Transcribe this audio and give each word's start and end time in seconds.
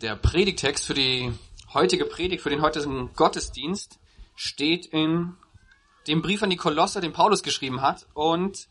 Der 0.00 0.14
Predigtext 0.14 0.86
für 0.86 0.94
die 0.94 1.32
heutige 1.74 2.04
Predigt, 2.04 2.42
für 2.44 2.50
den 2.50 2.62
heutigen 2.62 3.12
Gottesdienst 3.14 3.98
steht 4.36 4.86
in 4.86 5.34
dem 6.06 6.22
Brief 6.22 6.40
an 6.44 6.50
die 6.50 6.56
Kolosser, 6.56 7.00
den 7.00 7.12
Paulus 7.12 7.42
geschrieben 7.42 7.82
hat. 7.82 8.06
Und 8.14 8.68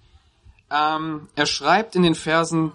ähm, 0.71 1.27
er 1.35 1.45
schreibt 1.45 1.97
in 1.97 2.03
den 2.03 2.15
Versen 2.15 2.71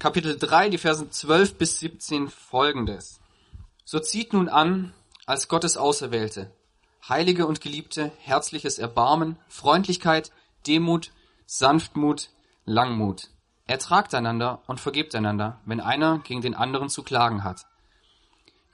Kapitel 0.00 0.36
3, 0.36 0.70
die 0.70 0.78
Versen 0.78 1.12
12 1.12 1.54
bis 1.54 1.78
17 1.78 2.30
folgendes. 2.30 3.20
So 3.84 4.00
zieht 4.00 4.32
nun 4.32 4.48
an, 4.48 4.92
als 5.26 5.46
Gottes 5.46 5.76
Auserwählte, 5.76 6.52
Heilige 7.08 7.46
und 7.46 7.60
Geliebte, 7.60 8.10
herzliches 8.18 8.80
Erbarmen, 8.80 9.38
Freundlichkeit, 9.46 10.32
Demut, 10.66 11.12
Sanftmut, 11.46 12.30
Langmut. 12.64 13.28
Ertragt 13.72 14.12
einander 14.14 14.60
und 14.66 14.80
vergebt 14.80 15.14
einander, 15.14 15.58
wenn 15.64 15.80
einer 15.80 16.18
gegen 16.18 16.42
den 16.42 16.54
anderen 16.54 16.90
zu 16.90 17.02
klagen 17.02 17.42
hat. 17.42 17.64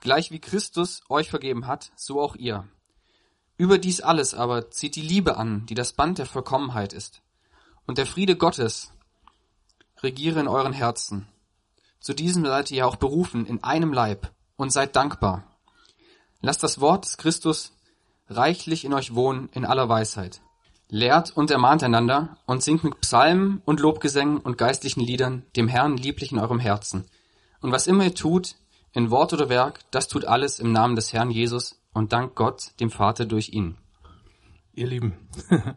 Gleich 0.01 0.29
wie 0.29 0.39
Christus 0.39 1.03
euch 1.07 1.29
vergeben 1.29 1.67
hat, 1.67 1.93
so 1.95 2.19
auch 2.19 2.35
ihr. 2.35 2.67
Über 3.55 3.77
dies 3.77 4.01
alles 4.01 4.33
aber 4.33 4.71
zieht 4.71 4.97
die 4.97 5.01
Liebe 5.01 5.37
an, 5.37 5.65
die 5.67 5.73
das 5.73 5.93
Band 5.93 6.17
der 6.17 6.25
Vollkommenheit 6.25 6.91
ist. 6.91 7.21
Und 7.87 7.97
der 7.97 8.05
Friede 8.05 8.35
Gottes 8.35 8.91
regiere 10.03 10.41
in 10.41 10.49
euren 10.49 10.73
Herzen. 10.73 11.29
Zu 12.01 12.13
diesem 12.13 12.45
seid 12.45 12.69
ihr 12.69 12.79
ja 12.79 12.85
auch 12.85 12.97
berufen 12.97 13.45
in 13.45 13.63
einem 13.63 13.93
Leib 13.93 14.33
und 14.57 14.73
seid 14.73 14.97
dankbar. 14.97 15.45
Lasst 16.41 16.61
das 16.61 16.81
Wort 16.81 17.05
des 17.05 17.15
Christus 17.15 17.71
reichlich 18.27 18.83
in 18.83 18.93
euch 18.93 19.15
wohnen 19.15 19.47
in 19.53 19.63
aller 19.63 19.87
Weisheit. 19.87 20.41
Lehrt 20.89 21.35
und 21.37 21.51
ermahnt 21.51 21.83
einander 21.83 22.37
und 22.47 22.63
singt 22.63 22.83
mit 22.83 22.99
Psalmen 23.01 23.61
und 23.65 23.79
Lobgesängen 23.79 24.37
und 24.37 24.57
geistlichen 24.57 25.01
Liedern 25.01 25.45
dem 25.55 25.67
Herrn 25.67 25.97
lieblich 25.97 26.31
in 26.31 26.39
eurem 26.39 26.59
Herzen. 26.59 27.05
Und 27.61 27.71
was 27.71 27.85
immer 27.87 28.05
ihr 28.05 28.15
tut, 28.15 28.55
in 28.91 29.11
Wort 29.11 29.31
oder 29.33 29.49
Werk, 29.49 29.81
das 29.91 30.07
tut 30.07 30.25
alles 30.25 30.59
im 30.59 30.71
Namen 30.71 30.95
des 30.95 31.13
Herrn 31.13 31.29
Jesus 31.29 31.79
und 31.93 32.11
dank 32.11 32.33
Gott, 32.33 32.71
dem 32.79 32.89
Vater, 32.89 33.25
durch 33.25 33.49
ihn. 33.49 33.77
Ihr 34.73 34.87
Lieben, 34.87 35.29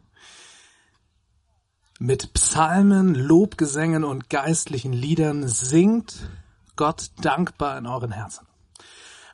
mit 1.99 2.33
Psalmen, 2.33 3.15
Lobgesängen 3.15 4.05
und 4.05 4.31
geistlichen 4.31 4.93
Liedern 4.95 5.47
singt 5.47 6.29
Gott 6.75 7.11
dankbar 7.21 7.77
in 7.77 7.87
euren 7.87 8.13
Herzen. 8.13 8.47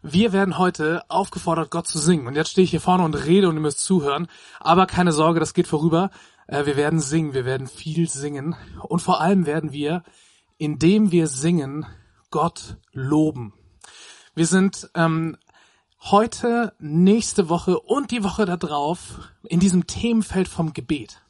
Wir 0.03 0.33
werden 0.33 0.59
heute 0.59 1.03
aufgefordert, 1.09 1.71
Gott 1.71 1.87
zu 1.87 1.99
singen. 1.99 2.27
Und 2.27 2.37
jetzt 2.37 2.51
stehe 2.51 2.65
ich 2.65 2.71
hier 2.71 2.81
vorne 2.81 3.05
und 3.05 3.15
rede 3.15 3.49
und 3.49 3.57
ihr 3.57 3.61
müsst 3.61 3.81
zuhören. 3.81 4.29
Aber 4.61 4.87
keine 4.87 5.13
Sorge, 5.13 5.41
das 5.41 5.55
geht 5.55 5.67
vorüber. 5.67 6.11
Äh, 6.47 6.67
wir 6.67 6.77
werden 6.77 7.01
singen, 7.01 7.35
wir 7.35 7.45
werden 7.45 7.67
viel 7.67 8.09
singen. 8.09 8.57
Und 8.83 9.01
vor 9.01 9.21
allem 9.21 9.47
werden 9.47 9.73
wir, 9.73 10.03
indem 10.57 11.11
wir 11.13 11.27
singen, 11.27 11.87
Gott 12.31 12.77
loben. 12.93 13.55
Wir 14.35 14.47
sind 14.47 14.91
ähm, 14.95 15.37
heute, 16.01 16.75
nächste 16.79 17.49
Woche 17.49 17.79
und 17.81 18.11
die 18.11 18.23
Woche 18.23 18.45
darauf 18.45 19.19
in 19.43 19.61
diesem 19.61 19.87
Themenfeld 19.87 20.49
vom 20.49 20.73
Gebet. 20.73 21.23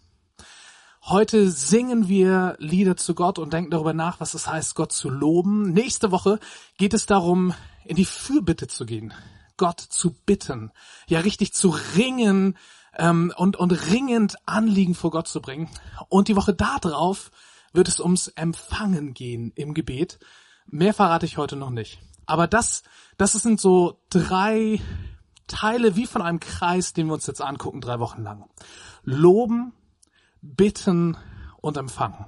Heute 1.11 1.51
singen 1.51 2.07
wir 2.09 2.55
Lieder 2.59 2.99
zu 2.99 3.15
Gott 3.15 3.39
und 3.39 3.55
denken 3.55 3.71
darüber 3.71 3.95
nach, 3.95 4.21
was 4.21 4.35
es 4.35 4.47
heißt, 4.47 4.75
Gott 4.75 4.93
zu 4.93 5.09
loben. 5.09 5.73
Nächste 5.73 6.11
Woche 6.11 6.39
geht 6.77 6.93
es 6.93 7.07
darum, 7.07 7.55
in 7.87 7.97
die 7.97 8.05
Fürbitte 8.05 8.69
zu 8.69 8.85
gehen, 8.85 9.15
Gott 9.57 9.81
zu 9.81 10.13
bitten, 10.27 10.71
ja 11.07 11.21
richtig 11.21 11.55
zu 11.55 11.75
ringen 11.97 12.59
ähm, 12.95 13.33
und, 13.39 13.57
und 13.57 13.73
ringend 13.91 14.37
Anliegen 14.45 14.95
vor 14.95 15.11
Gott 15.11 15.29
zu 15.29 15.41
bringen. 15.41 15.71
Und 16.11 16.29
die 16.29 16.37
Woche 16.37 16.53
darauf 16.53 17.31
wird 17.73 17.89
es 17.89 18.01
ums 18.01 18.29
Empfangen 18.29 19.15
gehen 19.15 19.51
im 19.55 19.73
Gebet. 19.73 20.19
Mehr 20.67 20.93
verrate 20.93 21.25
ich 21.25 21.39
heute 21.39 21.57
noch 21.57 21.71
nicht. 21.71 22.03
Aber 22.27 22.47
das, 22.47 22.83
das 23.17 23.33
sind 23.33 23.63
so 23.63 23.99
drei 24.11 24.79
Teile 25.47 25.97
wie 25.97 26.05
von 26.05 26.21
einem 26.21 26.39
Kreis, 26.39 26.93
den 26.93 27.07
wir 27.07 27.15
uns 27.15 27.27
jetzt 27.27 27.41
angucken, 27.41 27.81
drei 27.81 27.99
Wochen 27.99 28.23
lang. 28.23 28.45
Loben, 29.05 29.73
bitten 30.43 31.17
und 31.61 31.77
empfangen. 31.77 32.27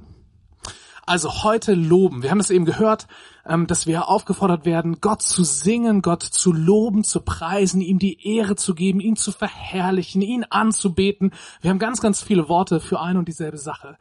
Also 1.06 1.42
heute 1.42 1.74
loben. 1.74 2.22
Wir 2.22 2.30
haben 2.30 2.38
das 2.38 2.50
eben 2.50 2.64
gehört, 2.64 3.08
ähm, 3.44 3.66
dass 3.66 3.86
wir 3.86 4.08
aufgefordert 4.08 4.64
werden, 4.64 5.00
Gott 5.00 5.22
zu 5.22 5.42
singen, 5.42 6.02
Gott 6.02 6.22
zu 6.22 6.52
loben, 6.52 7.02
zu 7.02 7.20
preisen, 7.22 7.80
ihm 7.80 7.98
die 7.98 8.36
Ehre 8.36 8.54
zu 8.54 8.74
geben, 8.74 9.00
ihn 9.00 9.16
zu 9.16 9.32
verherrlichen, 9.32 10.22
ihn 10.22 10.44
anzubeten. 10.44 11.32
Wir 11.62 11.70
haben 11.70 11.80
ganz, 11.80 12.00
ganz 12.00 12.22
viele 12.22 12.48
Worte 12.48 12.78
für 12.78 13.00
eine 13.00 13.18
und 13.18 13.26
dieselbe 13.26 13.58
Sache. 13.58 13.96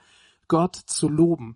Gott 0.47 0.75
zu 0.75 1.09
loben. 1.09 1.55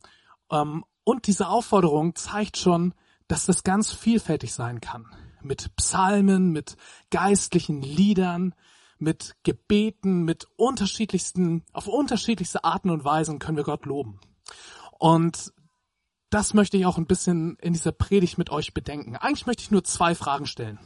Ähm, 0.50 0.86
und 1.04 1.28
diese 1.28 1.50
Aufforderung 1.50 2.16
zeigt 2.16 2.58
schon, 2.58 2.94
dass 3.28 3.46
das 3.46 3.64
ganz 3.64 3.92
vielfältig 3.92 4.54
sein 4.54 4.82
kann. 4.82 5.06
Mit 5.42 5.76
Psalmen, 5.76 6.52
mit 6.52 6.78
geistlichen 7.12 7.82
Liedern, 7.82 8.56
mit 9.04 9.36
Gebeten, 9.44 10.24
mit 10.24 10.48
unterschiedlichsten, 10.56 11.64
auf 11.74 11.88
unterschiedlichste 11.88 12.64
Arten 12.64 12.90
und 12.90 13.06
Weisen 13.06 13.40
können 13.40 13.58
wir 13.58 13.64
Gott 13.64 13.86
loben. 13.86 14.20
Und 14.98 15.54
das 16.30 16.54
möchte 16.54 16.78
ich 16.78 16.86
auch 16.86 16.98
ein 16.98 17.06
bisschen 17.06 17.58
in 17.62 17.74
dieser 17.74 17.92
Predigt 17.92 18.38
mit 18.38 18.50
euch 18.50 18.74
bedenken. 18.74 19.16
Eigentlich 19.16 19.46
möchte 19.46 19.62
ich 19.62 19.72
nur 19.72 19.84
zwei 19.84 20.16
Fragen 20.16 20.48
stellen. 20.48 20.80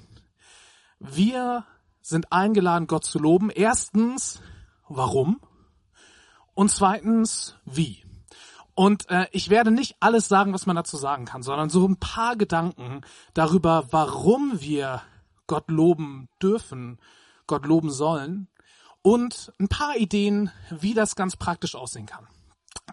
Wir 1.00 1.66
sind 2.02 2.32
eingeladen, 2.32 2.88
Gott 2.88 3.06
zu 3.06 3.20
loben. 3.20 3.50
Erstens, 3.50 4.42
warum? 4.90 5.40
Und 6.54 6.70
zweitens, 6.70 7.56
wie? 7.66 8.04
Und 8.74 9.10
äh, 9.10 9.28
ich 9.32 9.50
werde 9.50 9.72
nicht 9.72 9.96
alles 10.00 10.28
sagen, 10.28 10.54
was 10.54 10.66
man 10.66 10.76
dazu 10.76 10.98
sagen 10.98 11.26
kann, 11.26 11.44
sondern 11.44 11.70
so 11.70 11.88
ein 11.88 11.98
paar 11.98 12.36
Gedanken 12.36 13.02
darüber, 13.34 13.88
warum 13.92 14.60
wir 14.62 15.02
Gott 15.48 15.70
loben 15.70 16.30
dürfen, 16.42 17.00
Gott 17.48 17.66
loben 17.66 17.90
sollen 17.90 18.48
und 19.02 19.54
ein 19.60 19.68
paar 19.68 19.96
Ideen, 19.98 20.52
wie 20.70 20.94
das 20.94 21.16
ganz 21.16 21.36
praktisch 21.36 21.76
aussehen 21.76 22.06
kann. 22.06 22.28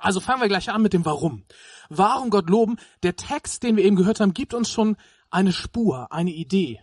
Also 0.01 0.21
fangen 0.21 0.41
wir 0.41 0.49
gleich 0.49 0.71
an 0.71 0.83
mit 0.83 0.93
dem 0.93 1.05
Warum. 1.05 1.45
Warum 1.89 2.31
Gott 2.31 2.49
loben? 2.49 2.77
Der 3.03 3.17
Text, 3.17 3.63
den 3.63 3.77
wir 3.77 3.85
eben 3.85 3.97
gehört 3.97 4.21
haben, 4.21 4.35
gibt 4.35 4.55
uns 4.55 4.71
schon 4.71 4.97
eine 5.31 5.53
Spur, 5.53 6.13
eine 6.13 6.31
Idee. 6.31 6.81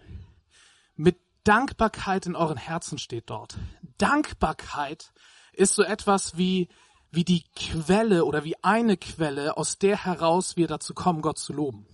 Mit 0.95 1.17
Dankbarkeit 1.43 2.25
in 2.25 2.35
euren 2.35 2.57
Herzen 2.57 2.97
steht 2.97 3.29
dort. 3.29 3.57
Dankbarkeit 3.97 5.11
ist 5.53 5.73
so 5.73 5.83
etwas 5.83 6.37
wie 6.37 6.69
wie 7.11 7.25
die 7.25 7.43
Quelle 7.55 8.25
oder 8.25 8.43
wie 8.43 8.55
eine 8.63 8.97
Quelle, 8.97 9.57
aus 9.57 9.77
der 9.77 10.05
heraus 10.05 10.55
wir 10.55 10.67
dazu 10.67 10.93
kommen, 10.93 11.21
Gott 11.21 11.37
zu 11.37 11.53
loben. 11.53 11.85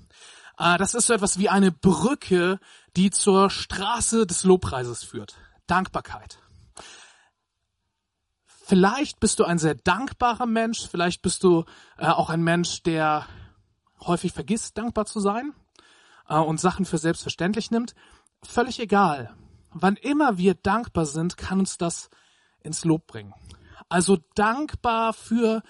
Äh, 0.57 0.77
das 0.77 0.93
ist 0.93 1.07
so 1.07 1.13
etwas 1.13 1.39
wie 1.39 1.49
eine 1.49 1.71
Brücke, 1.71 2.59
die 2.95 3.09
zur 3.09 3.49
Straße 3.49 4.27
des 4.27 4.43
Lobpreises 4.43 5.03
führt. 5.03 5.35
Dankbarkeit. 5.67 6.39
Vielleicht 8.45 9.19
bist 9.21 9.39
du 9.39 9.45
ein 9.45 9.59
sehr 9.59 9.75
dankbarer 9.75 10.45
Mensch, 10.45 10.87
vielleicht 10.89 11.21
bist 11.21 11.43
du 11.43 11.63
äh, 11.97 12.07
auch 12.07 12.29
ein 12.29 12.43
Mensch, 12.43 12.83
der 12.83 13.25
häufig 14.01 14.33
vergisst, 14.33 14.77
dankbar 14.77 15.05
zu 15.05 15.19
sein 15.19 15.53
äh, 16.27 16.37
und 16.37 16.59
Sachen 16.59 16.85
für 16.85 16.97
selbstverständlich 16.97 17.71
nimmt. 17.71 17.95
Völlig 18.43 18.79
egal. 18.79 19.33
Wann 19.71 19.95
immer 19.95 20.37
wir 20.37 20.53
dankbar 20.53 21.05
sind, 21.05 21.37
kann 21.37 21.59
uns 21.59 21.77
das 21.77 22.09
ins 22.59 22.83
Lob 22.83 23.07
bringen. 23.07 23.33
Also 23.89 24.17
dankbar 24.35 25.13
für 25.13 25.63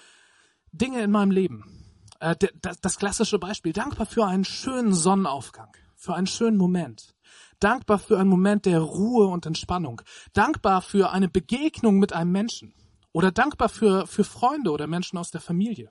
Dinge 0.72 1.00
in 1.02 1.10
meinem 1.10 1.30
Leben. 1.30 1.84
Äh, 2.20 2.34
das 2.82 2.98
klassische 2.98 3.38
Beispiel. 3.38 3.72
Dankbar 3.72 4.06
für 4.06 4.26
einen 4.26 4.44
schönen 4.44 4.92
Sonnenaufgang, 4.92 5.70
für 5.94 6.14
einen 6.14 6.26
schönen 6.26 6.56
Moment. 6.56 7.14
Dankbar 7.60 7.98
für 7.98 8.18
einen 8.18 8.28
Moment 8.28 8.66
der 8.66 8.80
Ruhe 8.80 9.26
und 9.26 9.46
Entspannung. 9.46 10.02
Dankbar 10.32 10.82
für 10.82 11.10
eine 11.10 11.28
Begegnung 11.28 11.98
mit 11.98 12.12
einem 12.12 12.32
Menschen. 12.32 12.74
Oder 13.12 13.32
dankbar 13.32 13.68
für, 13.68 14.06
für 14.06 14.24
Freunde 14.24 14.70
oder 14.70 14.86
Menschen 14.86 15.18
aus 15.18 15.30
der 15.30 15.40
Familie. 15.40 15.90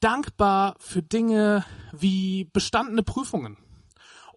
Dankbar 0.00 0.76
für 0.78 1.02
Dinge 1.02 1.64
wie 1.92 2.44
bestandene 2.52 3.02
Prüfungen 3.02 3.58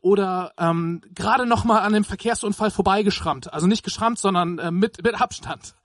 oder 0.01 0.53
ähm, 0.57 1.01
gerade 1.13 1.45
noch 1.45 1.63
mal 1.63 1.79
an 1.79 1.93
dem 1.93 2.03
Verkehrsunfall 2.03 2.71
vorbeigeschrammt. 2.71 3.51
Also 3.51 3.67
nicht 3.67 3.83
geschrammt, 3.83 4.19
sondern 4.19 4.59
äh, 4.59 4.71
mit, 4.71 5.03
mit 5.03 5.19
Abstand. 5.19 5.75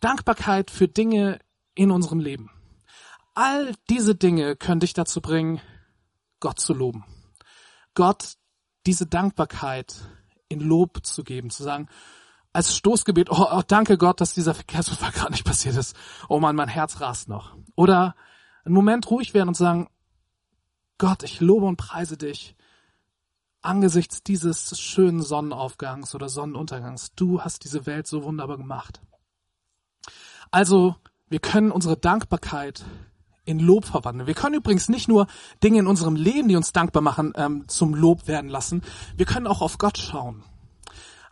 Dankbarkeit 0.00 0.70
für 0.70 0.88
Dinge 0.88 1.38
in 1.74 1.90
unserem 1.90 2.20
Leben. 2.20 2.50
All 3.34 3.74
diese 3.88 4.14
Dinge 4.14 4.56
können 4.56 4.80
dich 4.80 4.92
dazu 4.92 5.20
bringen, 5.20 5.60
Gott 6.40 6.60
zu 6.60 6.74
loben. 6.74 7.04
Gott 7.94 8.34
diese 8.86 9.06
Dankbarkeit 9.06 9.94
in 10.48 10.60
Lob 10.60 11.04
zu 11.04 11.24
geben, 11.24 11.50
zu 11.50 11.62
sagen, 11.62 11.88
als 12.52 12.76
Stoßgebet, 12.76 13.30
oh, 13.30 13.46
oh 13.50 13.62
danke 13.66 13.96
Gott, 13.96 14.20
dass 14.20 14.34
dieser 14.34 14.54
Verkehrsunfall 14.54 15.12
gerade 15.12 15.32
nicht 15.32 15.44
passiert 15.44 15.76
ist. 15.76 15.96
Oh 16.28 16.40
man, 16.40 16.56
mein 16.56 16.68
Herz 16.68 17.00
rast 17.00 17.28
noch. 17.28 17.56
Oder 17.76 18.14
einen 18.64 18.74
Moment 18.74 19.10
ruhig 19.10 19.34
werden 19.34 19.48
und 19.48 19.56
sagen, 19.56 19.88
Gott, 20.98 21.22
ich 21.22 21.40
lobe 21.40 21.66
und 21.66 21.76
preise 21.76 22.16
dich 22.16 22.54
angesichts 23.62 24.22
dieses 24.22 24.78
schönen 24.78 25.22
Sonnenaufgangs 25.22 26.14
oder 26.14 26.28
Sonnenuntergangs. 26.28 27.14
Du 27.14 27.40
hast 27.40 27.64
diese 27.64 27.86
Welt 27.86 28.06
so 28.06 28.24
wunderbar 28.24 28.58
gemacht. 28.58 29.00
Also, 30.50 30.96
wir 31.28 31.38
können 31.38 31.70
unsere 31.70 31.96
Dankbarkeit 31.96 32.84
in 33.44 33.58
Lob 33.58 33.84
verwandeln. 33.84 34.26
Wir 34.26 34.34
können 34.34 34.54
übrigens 34.54 34.88
nicht 34.88 35.08
nur 35.08 35.26
Dinge 35.62 35.80
in 35.80 35.86
unserem 35.86 36.16
Leben, 36.16 36.48
die 36.48 36.56
uns 36.56 36.72
dankbar 36.72 37.02
machen, 37.02 37.32
ähm, 37.36 37.64
zum 37.68 37.94
Lob 37.94 38.28
werden 38.28 38.50
lassen. 38.50 38.82
Wir 39.16 39.26
können 39.26 39.46
auch 39.46 39.62
auf 39.62 39.78
Gott 39.78 39.98
schauen. 39.98 40.44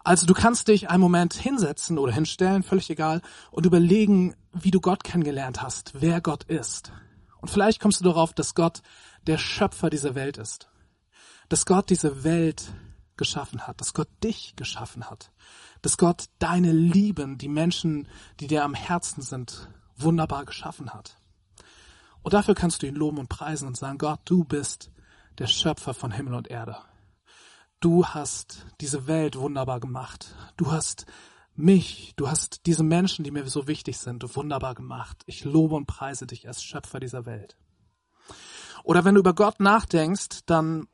Also 0.03 0.27
du 0.27 0.35
kannst 0.35 0.69
dich 0.69 0.89
einen 0.89 1.03
Moment 1.03 1.35
hinsetzen 1.35 1.99
oder 1.99 2.12
hinstellen, 2.12 2.62
völlig 2.62 2.89
egal, 2.91 3.21
und 3.51 3.67
überlegen, 3.67 4.35
wie 4.53 4.71
du 4.71 4.81
Gott 4.81 5.05
kennengelernt 5.05 5.62
hast, 5.62 5.93
wer 6.01 6.21
Gott 6.21 6.45
ist. 6.45 6.93
Und 7.41 7.51
vielleicht 7.51 7.81
kommst 7.81 8.01
du 8.01 8.05
darauf, 8.05 8.33
dass 8.33 8.55
Gott 8.55 8.83
der 9.27 9.39
Schöpfer 9.39 9.91
dieser 9.91 10.15
Welt 10.15 10.39
ist. 10.39 10.69
Dass 11.49 11.67
Gott 11.67 11.91
diese 11.91 12.25
Welt 12.25 12.73
geschaffen 13.17 13.67
hat, 13.67 13.81
dass 13.81 13.93
Gott 13.93 14.09
dich 14.25 14.57
geschaffen 14.57 15.11
hat, 15.11 15.31
dass 15.83 15.99
Gott 15.99 16.25
deine 16.39 16.73
Lieben, 16.73 17.37
die 17.37 17.49
Menschen, 17.49 18.09
die 18.41 18.47
dir 18.47 18.65
am 18.65 18.75
Herzen 18.75 19.21
sind, 19.21 19.69
wunderbar 19.97 20.47
geschaffen 20.47 20.95
hat. 20.95 21.19
Und 22.22 22.34
dafür 22.34 22.55
kannst 22.55 22.82
du 22.82 22.87
ihn 22.87 22.94
loben 22.94 23.19
und 23.19 23.28
preisen 23.28 23.67
und 23.67 23.76
sagen, 23.76 23.99
Gott, 23.99 24.20
du 24.25 24.44
bist 24.44 24.90
der 25.38 25.46
Schöpfer 25.46 25.94
von 25.94 26.12
Himmel 26.12 26.34
und 26.34 26.49
Erde. 26.49 26.76
Du 27.81 28.06
hast 28.06 28.67
diese 28.81 29.06
Welt 29.06 29.37
wunderbar 29.37 29.81
gemacht. 29.81 30.34
Du 30.56 30.70
hast 30.70 31.06
mich, 31.55 32.12
du 32.17 32.28
hast 32.28 32.67
diese 32.67 32.82
Menschen, 32.82 33.25
die 33.25 33.31
mir 33.31 33.46
so 33.49 33.67
wichtig 33.67 33.99
sind, 33.99 34.37
wunderbar 34.37 34.75
gemacht. 34.75 35.22
Ich 35.26 35.44
lobe 35.44 35.76
und 35.76 35.87
preise 35.87 36.26
dich 36.26 36.46
als 36.46 36.62
Schöpfer 36.62 37.00
dieser 37.00 37.25
Welt. 37.25 37.56
Oder 38.84 39.05
wenn 39.05 39.14
du 39.14 39.20
über 39.20 39.34
Gott 39.34 39.61
nachdenkst, 39.61 40.40
dann 40.46 40.88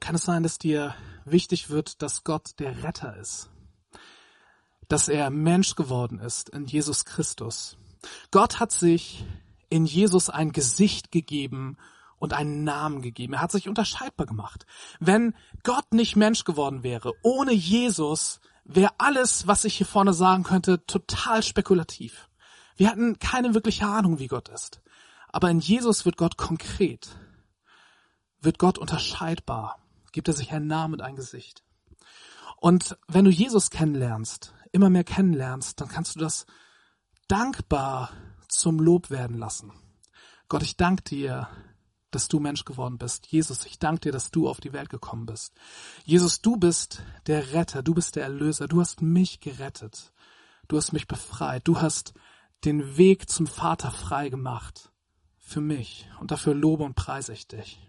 kann 0.00 0.14
es 0.14 0.24
sein, 0.24 0.42
dass 0.42 0.58
dir 0.58 0.94
wichtig 1.24 1.70
wird, 1.70 2.02
dass 2.02 2.24
Gott 2.24 2.58
der 2.58 2.82
Retter 2.82 3.16
ist. 3.16 3.50
Dass 4.88 5.08
er 5.08 5.30
Mensch 5.30 5.74
geworden 5.74 6.18
ist 6.18 6.48
in 6.50 6.66
Jesus 6.66 7.04
Christus. 7.04 7.76
Gott 8.30 8.60
hat 8.60 8.72
sich 8.72 9.24
in 9.68 9.86
Jesus 9.86 10.30
ein 10.30 10.52
Gesicht 10.52 11.10
gegeben 11.10 11.76
und 12.18 12.32
einen 12.32 12.64
Namen 12.64 13.02
gegeben. 13.02 13.34
Er 13.34 13.42
hat 13.42 13.52
sich 13.52 13.68
unterscheidbar 13.68 14.26
gemacht. 14.26 14.66
Wenn 15.00 15.34
Gott 15.62 15.92
nicht 15.92 16.16
Mensch 16.16 16.44
geworden 16.44 16.82
wäre, 16.82 17.12
ohne 17.22 17.52
Jesus, 17.52 18.40
wäre 18.64 18.94
alles, 18.98 19.46
was 19.46 19.64
ich 19.64 19.76
hier 19.76 19.86
vorne 19.86 20.14
sagen 20.14 20.42
könnte, 20.42 20.84
total 20.86 21.42
spekulativ. 21.42 22.28
Wir 22.76 22.90
hatten 22.90 23.18
keine 23.18 23.54
wirkliche 23.54 23.86
Ahnung, 23.86 24.18
wie 24.18 24.28
Gott 24.28 24.48
ist. 24.48 24.80
Aber 25.28 25.50
in 25.50 25.60
Jesus 25.60 26.04
wird 26.04 26.16
Gott 26.16 26.36
konkret, 26.36 27.08
wird 28.40 28.58
Gott 28.58 28.78
unterscheidbar, 28.78 29.78
gibt 30.12 30.28
er 30.28 30.34
sich 30.34 30.52
einen 30.52 30.66
Namen 30.66 30.94
und 30.94 31.02
ein 31.02 31.16
Gesicht. 31.16 31.62
Und 32.56 32.96
wenn 33.06 33.24
du 33.24 33.30
Jesus 33.30 33.70
kennenlernst, 33.70 34.54
immer 34.72 34.88
mehr 34.88 35.04
kennenlernst, 35.04 35.80
dann 35.80 35.88
kannst 35.88 36.16
du 36.16 36.20
das 36.20 36.46
dankbar 37.28 38.10
zum 38.48 38.78
Lob 38.78 39.10
werden 39.10 39.38
lassen. 39.38 39.72
Gott, 40.48 40.62
ich 40.62 40.76
danke 40.76 41.02
dir, 41.02 41.48
dass 42.10 42.28
du 42.28 42.40
Mensch 42.40 42.64
geworden 42.64 42.98
bist. 42.98 43.26
Jesus, 43.26 43.66
ich 43.66 43.78
danke 43.78 44.00
dir, 44.00 44.12
dass 44.12 44.30
du 44.30 44.48
auf 44.48 44.60
die 44.60 44.72
Welt 44.72 44.88
gekommen 44.88 45.26
bist. 45.26 45.54
Jesus, 46.04 46.40
du 46.40 46.56
bist 46.56 47.02
der 47.26 47.52
Retter, 47.52 47.82
du 47.82 47.94
bist 47.94 48.16
der 48.16 48.24
Erlöser, 48.24 48.68
du 48.68 48.80
hast 48.80 49.02
mich 49.02 49.40
gerettet. 49.40 50.12
Du 50.68 50.76
hast 50.76 50.92
mich 50.92 51.06
befreit. 51.06 51.66
Du 51.66 51.80
hast 51.80 52.14
den 52.64 52.96
Weg 52.96 53.28
zum 53.28 53.46
Vater 53.46 53.90
frei 53.90 54.28
gemacht. 54.28 54.90
Für 55.38 55.60
mich. 55.60 56.08
Und 56.20 56.30
dafür 56.32 56.54
lobe 56.54 56.84
und 56.84 56.96
preise 56.96 57.32
ich 57.32 57.46
dich. 57.46 57.80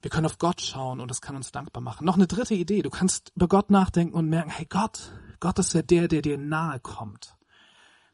Wir 0.00 0.10
können 0.10 0.26
auf 0.26 0.38
Gott 0.38 0.60
schauen 0.60 1.00
und 1.00 1.10
das 1.10 1.20
kann 1.20 1.36
uns 1.36 1.52
dankbar 1.52 1.82
machen. 1.82 2.04
Noch 2.04 2.14
eine 2.14 2.26
dritte 2.26 2.54
Idee. 2.54 2.82
Du 2.82 2.90
kannst 2.90 3.32
über 3.34 3.48
Gott 3.48 3.70
nachdenken 3.70 4.14
und 4.14 4.28
merken, 4.28 4.50
hey 4.50 4.66
Gott, 4.66 5.12
Gott 5.40 5.58
ist 5.58 5.74
ja 5.74 5.82
der, 5.82 6.08
der 6.08 6.22
dir 6.22 6.38
nahe 6.38 6.80
kommt. 6.80 7.35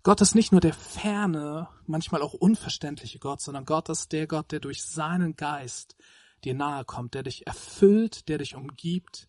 Gott 0.05 0.21
ist 0.21 0.35
nicht 0.35 0.51
nur 0.51 0.61
der 0.61 0.75
ferne, 0.75 1.69
manchmal 1.87 2.23
auch 2.23 2.35
unverständliche 2.35 3.21
Gott, 3.21 3.41
sondern 3.41 3.65
Gott 3.65 3.89
ist 3.89 4.11
der 4.11 4.27
Gott, 4.27 4.51
der 4.51 4.59
durch 4.59 4.83
seinen 4.83 5.37
Geist 5.37 5.97
dir 6.43 6.55
nahe 6.55 6.85
kommt, 6.85 7.15
der 7.15 7.23
dich 7.23 7.47
erfüllt, 7.47 8.29
der 8.29 8.39
dich 8.39 8.57
umgibt, 8.57 9.29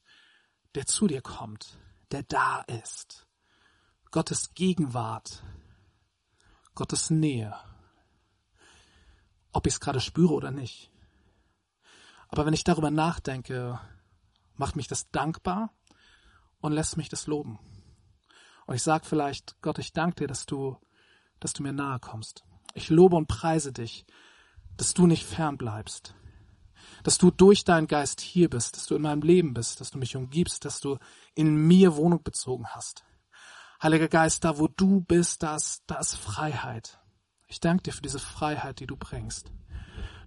der 0.73 0.87
zu 0.87 1.05
dir 1.05 1.21
kommt, 1.21 1.77
der 2.11 2.23
da 2.23 2.61
ist. 2.61 3.27
Gottes 4.09 4.55
Gegenwart, 4.55 5.43
Gottes 6.73 7.11
Nähe. 7.11 7.55
Ob 9.51 9.67
ich 9.67 9.73
es 9.73 9.79
gerade 9.79 9.99
spüre 9.99 10.33
oder 10.33 10.49
nicht. 10.49 10.89
Aber 12.29 12.47
wenn 12.47 12.53
ich 12.53 12.63
darüber 12.63 12.89
nachdenke, 12.89 13.79
macht 14.55 14.75
mich 14.75 14.87
das 14.87 15.11
dankbar 15.11 15.71
und 16.61 16.71
lässt 16.71 16.97
mich 16.97 17.09
das 17.09 17.27
loben. 17.27 17.59
Und 18.65 18.75
ich 18.75 18.83
sage 18.83 19.05
vielleicht, 19.05 19.61
Gott, 19.61 19.79
ich 19.79 19.93
danke 19.93 20.15
dir, 20.17 20.27
dass 20.27 20.45
du, 20.45 20.77
dass 21.39 21.53
du 21.53 21.63
mir 21.63 21.73
nahe 21.73 21.99
kommst. 21.99 22.43
Ich 22.73 22.89
lobe 22.89 23.15
und 23.15 23.27
preise 23.27 23.71
dich, 23.71 24.05
dass 24.77 24.93
du 24.93 25.07
nicht 25.07 25.25
fern 25.25 25.57
bleibst. 25.57 26.15
Dass 27.03 27.17
du 27.17 27.31
durch 27.31 27.63
deinen 27.63 27.87
Geist 27.87 28.21
hier 28.21 28.49
bist, 28.49 28.75
dass 28.75 28.85
du 28.85 28.95
in 28.95 29.01
meinem 29.01 29.21
Leben 29.21 29.53
bist, 29.53 29.79
dass 29.79 29.91
du 29.91 29.97
mich 29.97 30.15
umgibst, 30.15 30.65
dass 30.65 30.79
du 30.79 30.97
in 31.35 31.55
mir 31.55 31.95
Wohnung 31.95 32.23
bezogen 32.23 32.67
hast. 32.67 33.03
Heiliger 33.81 34.07
Geist, 34.07 34.43
da 34.43 34.57
wo 34.57 34.67
du 34.67 35.01
bist, 35.01 35.43
da 35.43 35.55
ist, 35.55 35.83
da 35.87 35.95
ist 35.95 36.15
Freiheit. 36.15 36.99
Ich 37.47 37.59
danke 37.59 37.83
dir 37.83 37.93
für 37.93 38.01
diese 38.01 38.19
Freiheit, 38.19 38.79
die 38.79 38.87
du 38.87 38.95
bringst. 38.95 39.51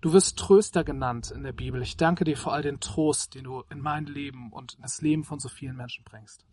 Du 0.00 0.12
wirst 0.12 0.38
Tröster 0.38 0.84
genannt 0.84 1.30
in 1.30 1.42
der 1.42 1.52
Bibel. 1.52 1.82
Ich 1.82 1.96
danke 1.96 2.24
dir 2.24 2.36
für 2.36 2.52
all 2.52 2.62
den 2.62 2.80
Trost, 2.80 3.34
den 3.34 3.44
du 3.44 3.64
in 3.70 3.80
mein 3.80 4.06
Leben 4.06 4.52
und 4.52 4.74
in 4.74 4.82
das 4.82 5.00
Leben 5.00 5.24
von 5.24 5.40
so 5.40 5.48
vielen 5.48 5.76
Menschen 5.76 6.04
bringst. 6.04 6.45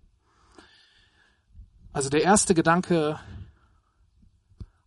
Also 1.94 2.10
der 2.10 2.24
erste 2.24 2.56
Gedanke 2.56 3.20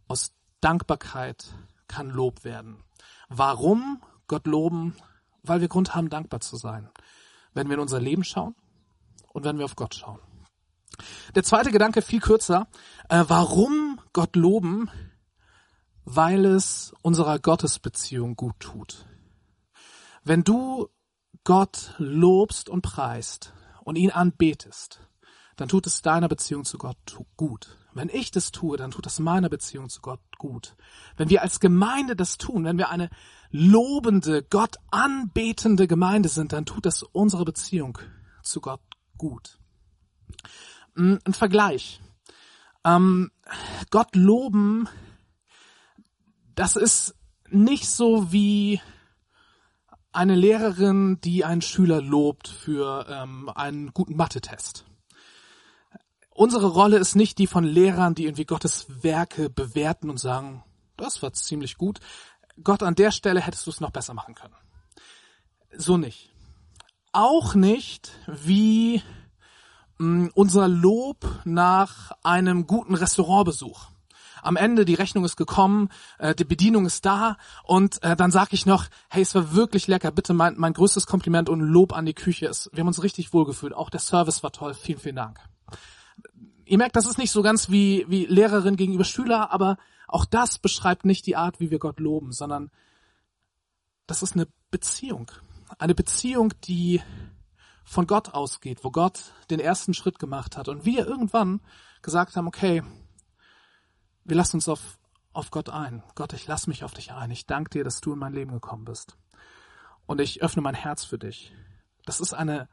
aus 0.09 0.35
Dankbarkeit 0.61 1.55
kann 1.87 2.11
Lob 2.11 2.43
werden. 2.43 2.83
Warum 3.29 4.03
Gott 4.27 4.49
loben? 4.49 4.97
Weil 5.45 5.61
wir 5.61 5.69
Grund 5.69 5.95
haben, 5.95 6.11
dankbar 6.11 6.41
zu 6.41 6.57
sein. 6.57 6.91
Wenn 7.55 7.69
wir 7.69 7.75
in 7.75 7.81
unser 7.81 8.01
Leben 8.01 8.25
schauen 8.25 8.57
und 9.33 9.45
wenn 9.45 9.57
wir 9.57 9.65
auf 9.65 9.77
Gott 9.77 9.95
schauen. 9.95 10.19
Der 11.37 11.45
zweite 11.45 11.71
Gedanke 11.71 12.03
viel 12.03 12.21
kürzer. 12.21 12.67
Äh, 13.09 13.25
warum 13.29 14.01
Gott 14.13 14.35
loben? 14.35 14.91
Weil 16.05 16.45
es 16.45 16.93
unserer 17.03 17.39
Gottesbeziehung 17.39 18.35
gut 18.35 18.59
tut. 18.59 19.07
Wenn 20.25 20.43
du 20.43 20.89
Gott 21.45 21.95
lobst 21.99 22.69
und 22.69 22.83
preist 22.83 23.53
und 23.85 23.95
ihn 23.95 24.11
anbetest, 24.11 25.07
dann 25.57 25.69
tut 25.69 25.87
es 25.87 26.03
deiner 26.03 26.29
Beziehung 26.29 26.65
zu 26.65 26.79
Gott 26.79 27.19
gut. 27.37 27.79
Wenn 27.95 28.11
ich 28.11 28.31
das 28.31 28.53
tue, 28.53 28.77
dann 28.77 28.91
tut 28.91 29.07
es 29.07 29.19
meiner 29.19 29.49
Beziehung 29.49 29.89
zu 29.89 30.03
Gott 30.03 30.21
gut. 30.37 30.77
Wenn 31.17 31.31
wir 31.31 31.41
als 31.41 31.61
Gemeinde 31.61 32.15
das 32.15 32.37
tun, 32.37 32.65
wenn 32.65 32.77
wir 32.77 32.91
eine 32.91 33.09
lobende, 33.51 34.43
Gott 34.43 34.77
anbetende 34.91 35.87
Gemeinde 35.87 36.29
sind, 36.29 36.53
dann 36.53 36.67
tut 36.67 36.85
das 36.85 37.03
unsere 37.03 37.47
Beziehung 37.47 37.99
zu 38.43 38.61
Gott 38.61 38.83
gut. 39.17 39.59
Mm, 40.95 41.15
ein 41.25 41.33
Vergleich. 41.33 42.03
Ähm, 42.85 43.31
Gott 43.91 44.15
loben, 44.15 44.89
das 46.55 46.77
ist 46.77 47.15
nicht 47.49 47.89
so 47.89 48.31
wie 48.31 48.81
eine 50.13 50.35
Lehrerin, 50.35 51.19
die 51.23 51.45
einen 51.45 51.63
Schüler 51.63 52.03
lobt 52.03 52.49
für 52.49 53.07
ähm, 53.09 53.51
einen 53.55 53.93
guten 53.93 54.17
Mathe-Test. 54.17 54.85
Unsere 56.37 56.67
Rolle 56.67 56.99
ist 56.99 57.17
nicht 57.17 57.39
die 57.39 57.47
von 57.47 57.65
Lehrern, 57.65 58.15
die 58.15 58.25
irgendwie 58.25 58.45
Gottes 58.45 58.87
Werke 59.03 59.49
bewerten 59.49 60.11
und 60.11 60.21
sagen, 60.21 60.63
das 60.99 61.23
war 61.23 61.33
ziemlich 61.33 61.79
gut. 61.79 61.99
Gott, 62.63 62.83
an 62.83 62.95
der 62.95 63.11
Stelle 63.11 63.41
hättest 63.41 63.67
du 63.67 63.71
es 63.71 63.81
noch 63.81 63.91
besser 63.91 64.13
machen 64.13 64.35
können. 64.35 64.55
So 65.75 65.97
nicht. 65.97 66.31
Auch 67.13 67.55
nicht 67.55 68.13
wie 68.27 69.03
mh, 69.97 70.25
mm, 70.27 70.31
unser 70.35 70.69
Lob 70.69 71.27
nach 71.45 72.13
einem 72.23 72.67
guten 72.67 72.95
Restaurantbesuch. 72.95 73.89
Am 74.43 74.57
Ende, 74.57 74.85
die 74.85 74.95
Rechnung 74.95 75.25
ist 75.25 75.37
gekommen, 75.37 75.89
äh, 76.19 76.35
die 76.35 76.45
Bedienung 76.45 76.85
ist 76.85 77.07
da 77.07 77.39
und 77.65 78.03
äh, 78.03 78.15
dann 78.15 78.31
sage 78.31 78.51
ich 78.53 78.67
noch, 78.67 78.85
hey, 79.09 79.23
es 79.23 79.35
war 79.35 79.55
wirklich 79.55 79.87
lecker, 79.87 80.11
bitte 80.11 80.35
mein, 80.35 80.57
mein 80.59 80.75
größtes 80.75 81.07
Kompliment 81.07 81.49
und 81.49 81.61
Lob 81.61 81.95
an 81.95 82.05
die 82.05 82.13
Küche 82.13 82.45
ist. 82.45 82.69
Wir 82.75 82.81
haben 82.81 82.89
uns 82.89 83.03
richtig 83.03 83.33
wohlgefühlt, 83.33 83.73
auch 83.73 83.89
der 83.89 84.01
Service 84.01 84.43
war 84.43 84.53
toll, 84.53 84.75
vielen, 84.75 84.99
vielen 84.99 85.17
Dank 85.17 85.41
ihr 86.65 86.79
merkt, 86.79 86.97
das 86.97 87.07
ist 87.07 87.19
nicht 87.19 87.31
so 87.31 87.43
ganz 87.43 87.71
wie, 87.71 88.05
wie 88.09 88.27
Lehrerin 88.27 88.77
gegenüber 88.77 89.05
Schüler, 89.05 89.51
aber 89.53 89.79
auch 90.09 90.25
das 90.25 90.59
beschreibt 90.59 91.05
nicht 91.05 91.27
die 91.27 91.37
Art, 91.37 91.61
wie 91.61 91.71
wir 91.71 91.79
Gott 91.79 92.01
loben, 92.01 92.33
sondern 92.33 92.71
das 94.07 94.23
ist 94.23 94.35
eine 94.35 94.49
Beziehung. 94.71 95.31
Eine 95.79 95.95
Beziehung, 95.95 96.53
die 96.65 97.03
von 97.85 98.07
Gott 98.07 98.35
ausgeht, 98.35 98.85
wo 98.85 98.91
Gott 98.91 99.33
den 99.51 99.61
ersten 99.61 99.95
Schritt 99.95 100.19
gemacht 100.19 100.57
hat 100.57 100.69
und 100.69 100.85
wir 100.85 101.07
irgendwann 101.07 101.61
gesagt 102.03 102.37
haben, 102.37 102.47
okay, 102.47 102.83
wir 104.25 104.37
lassen 104.37 104.57
uns 104.57 104.69
auf, 104.69 104.99
auf 105.33 105.51
Gott 105.51 105.71
ein. 105.71 106.03
Gott, 106.15 106.33
ich 106.33 106.47
lass 106.47 106.67
mich 106.67 106.83
auf 106.83 106.95
dich 106.95 107.13
ein. 107.13 107.31
Ich 107.31 107.47
danke 107.47 107.71
dir, 107.71 107.85
dass 107.85 108.01
du 108.01 108.13
in 108.13 108.19
mein 108.19 108.33
Leben 108.33 108.53
gekommen 108.53 108.85
bist. 108.85 109.17
Und 110.07 110.21
ich 110.21 110.43
öffne 110.43 110.63
mein 110.63 110.75
Herz 110.75 111.05
für 111.05 111.19
dich. 111.19 111.53
Das 112.05 112.21
ist 112.21 112.33
eine 112.33 112.69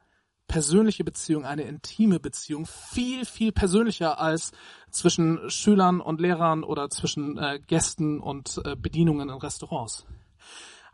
persönliche 0.48 1.04
Beziehung, 1.04 1.46
eine 1.46 1.64
intime 1.64 2.20
Beziehung, 2.20 2.66
viel, 2.66 3.26
viel 3.26 3.52
persönlicher 3.52 4.20
als 4.20 4.52
zwischen 4.92 5.50
Schülern 5.50 6.02
und 6.02 6.22
Lehrern 6.22 6.64
oder 6.64 6.90
zwischen 6.90 7.38
äh, 7.38 7.60
Gästen 7.66 8.20
und 8.20 8.62
äh, 8.66 8.76
Bedienungen 8.76 9.30
in 9.30 9.36
Restaurants. 9.36 10.06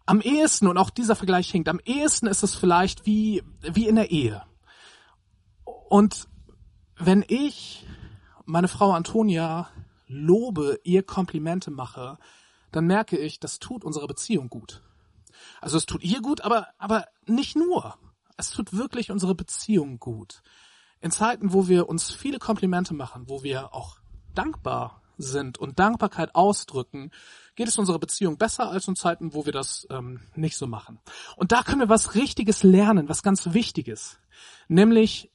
Am 0.06 0.22
ehesten, 0.22 0.68
und 0.68 0.78
auch 0.78 0.90
dieser 0.90 1.16
Vergleich 1.16 1.52
hinkt, 1.52 1.70
am 1.70 1.80
ehesten 1.86 2.28
ist 2.28 2.42
es 2.42 2.56
vielleicht 2.56 3.06
wie, 3.06 3.44
wie 3.62 3.88
in 3.88 3.96
der 3.96 4.12
Ehe. 4.12 4.44
Und 5.66 6.28
wenn 6.98 7.24
ich 7.28 7.86
meine 8.46 8.68
Frau 8.68 8.92
Antonia 8.92 9.70
lobe, 10.08 10.80
ihr 10.84 11.04
Komplimente 11.04 11.70
mache, 11.70 12.18
dann 12.72 12.86
merke 12.86 13.18
ich, 13.18 13.40
das 13.40 13.60
tut 13.60 13.84
unserer 13.84 14.08
Beziehung 14.08 14.50
gut. 14.50 14.82
Also 15.62 15.78
es 15.78 15.86
tut 15.86 16.04
ihr 16.04 16.22
gut, 16.22 16.42
aber, 16.42 16.68
aber 16.78 17.06
nicht 17.26 17.56
nur. 17.56 17.96
Es 18.40 18.52
tut 18.52 18.72
wirklich 18.72 19.12
unsere 19.12 19.36
Beziehung 19.36 20.00
gut. 20.00 20.44
In 21.02 21.12
Zeiten, 21.12 21.52
wo 21.52 21.68
wir 21.68 21.90
uns 21.90 22.10
viele 22.10 22.40
Komplimente 22.40 22.94
machen, 22.94 23.26
wo 23.28 23.44
wir 23.44 23.74
auch 23.74 23.98
dankbar 24.34 25.02
sind 25.18 25.58
und 25.58 25.78
Dankbarkeit 25.78 26.36
ausdrücken, 26.36 27.12
geht 27.56 27.68
es 27.68 27.78
unserer 27.78 28.00
Beziehung 28.00 28.38
besser 28.38 28.70
als 28.72 28.88
in 28.88 28.96
Zeiten, 28.96 29.34
wo 29.34 29.46
wir 29.46 29.52
das 29.52 29.86
ähm, 29.90 30.22
nicht 30.36 30.56
so 30.56 30.68
machen. 30.68 31.00
Und 31.36 31.52
da 31.52 31.64
können 31.64 31.82
wir 31.82 31.90
was 31.90 32.16
Richtiges 32.16 32.64
lernen, 32.64 33.10
was 33.10 33.24
ganz 33.24 33.54
Wichtiges. 33.54 34.20
Nämlich, 34.70 35.30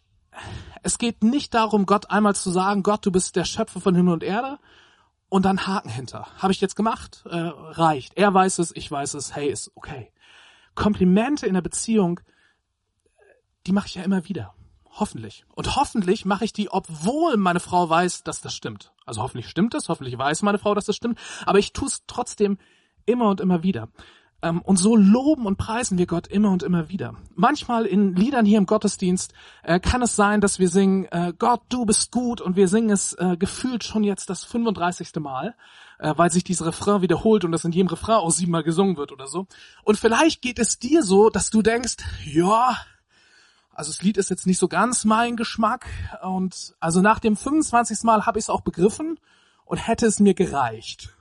es 0.83 0.97
geht 0.97 1.23
nicht 1.23 1.53
darum, 1.53 1.85
Gott 1.85 2.09
einmal 2.09 2.35
zu 2.35 2.51
sagen, 2.51 2.83
Gott, 2.83 3.05
du 3.05 3.13
bist 3.13 3.37
der 3.37 3.45
Schöpfer 3.45 3.83
von 3.83 3.95
Himmel 3.95 4.15
und 4.15 4.23
Erde 4.23 4.59
und 5.29 5.45
dann 5.45 5.67
Haken 5.67 5.91
hinter. 5.91 6.27
Habe 6.39 6.55
ich 6.55 6.63
jetzt 6.63 6.75
gemacht? 6.75 7.23
Äh, 7.27 7.37
reicht. 7.37 8.17
Er 8.17 8.33
weiß 8.33 8.61
es, 8.61 8.75
ich 8.75 8.91
weiß 8.91 9.13
es, 9.13 9.37
hey, 9.37 9.51
ist 9.51 9.73
okay. 9.75 10.11
Komplimente 10.75 11.47
in 11.47 11.53
der 11.53 11.61
Beziehung, 11.61 12.21
die 13.67 13.73
mache 13.73 13.89
ich 13.89 13.95
ja 13.95 14.03
immer 14.03 14.29
wieder. 14.29 14.55
Hoffentlich. 14.97 15.45
Und 15.55 15.75
hoffentlich 15.75 16.25
mache 16.25 16.45
ich 16.45 16.53
die, 16.53 16.71
obwohl 16.71 17.37
meine 17.37 17.61
Frau 17.61 17.89
weiß, 17.89 18.23
dass 18.23 18.41
das 18.41 18.55
stimmt. 18.55 18.93
Also 19.05 19.23
hoffentlich 19.23 19.49
stimmt 19.49 19.75
es, 19.75 19.89
hoffentlich 19.89 20.17
weiß 20.17 20.43
meine 20.43 20.59
Frau, 20.59 20.75
dass 20.75 20.85
das 20.85 20.95
stimmt, 20.97 21.19
aber 21.47 21.59
ich 21.59 21.73
tue 21.73 21.89
es 21.89 22.05
trotzdem 22.07 22.59
immer 23.05 23.29
und 23.29 23.41
immer 23.41 23.63
wieder. 23.63 23.89
Ähm, 24.45 24.63
und 24.63 24.77
so 24.77 24.95
loben 24.95 25.47
und 25.47 25.57
preisen 25.57 25.99
wir 25.99 26.07
Gott 26.07 26.27
immer 26.29 26.51
und 26.51 26.63
immer 26.63 26.91
wieder. 26.91 27.17
Manchmal 27.35 27.87
in 27.87 28.15
Liedern 28.15 28.47
hier 28.47 28.59
im 28.59 28.67
Gottesdienst 28.67 29.33
äh, 29.63 29.81
kann 29.81 30.03
es 30.03 30.15
sein, 30.17 30.41
dass 30.41 30.59
wir 30.59 30.69
singen, 30.69 31.07
äh, 31.07 31.33
Gott, 31.37 31.63
du 31.71 31.87
bist 31.87 32.13
gut, 32.13 32.41
und 32.41 32.55
wir 32.55 32.69
singen 32.69 32.91
es 32.91 33.15
äh, 33.15 33.37
gefühlt 33.39 33.83
schon 33.85 34.05
jetzt 34.05 34.31
das 34.31 34.45
35. 34.45 35.15
Mal, 35.17 35.55
weil 36.01 36.31
sich 36.31 36.43
dieser 36.43 36.67
Refrain 36.67 37.03
wiederholt 37.03 37.45
und 37.45 37.53
das 37.53 37.65
in 37.65 37.71
jedem 37.71 37.87
Refrain 37.87 38.17
auch 38.17 38.31
siebenmal 38.31 38.65
gesungen 38.65 38.97
wird 38.97 39.13
oder 39.13 39.29
so. 39.29 39.47
Und 39.85 39.97
vielleicht 39.97 40.43
geht 40.43 40.59
es 40.59 40.81
dir 40.81 41.05
so, 41.05 41.31
dass 41.31 41.51
du 41.51 41.63
denkst, 41.63 41.99
ja, 42.25 42.77
also 43.75 43.91
das 43.91 44.03
Lied 44.03 44.17
ist 44.17 44.31
jetzt 44.31 44.47
nicht 44.47 44.59
so 44.59 44.69
ganz 44.69 45.05
mein 45.05 45.37
Geschmack 45.37 45.87
und 46.23 46.75
also 46.81 47.01
nach 47.01 47.19
dem 47.19 47.37
25. 47.37 48.03
Mal 48.03 48.27
habe 48.27 48.39
ich 48.39 48.45
es 48.45 48.51
auch 48.51 48.63
begriffen 48.63 49.19
und 49.65 49.79
hätte 49.79 50.07
es 50.07 50.21
mir 50.21 50.35
gereicht. 50.35 51.15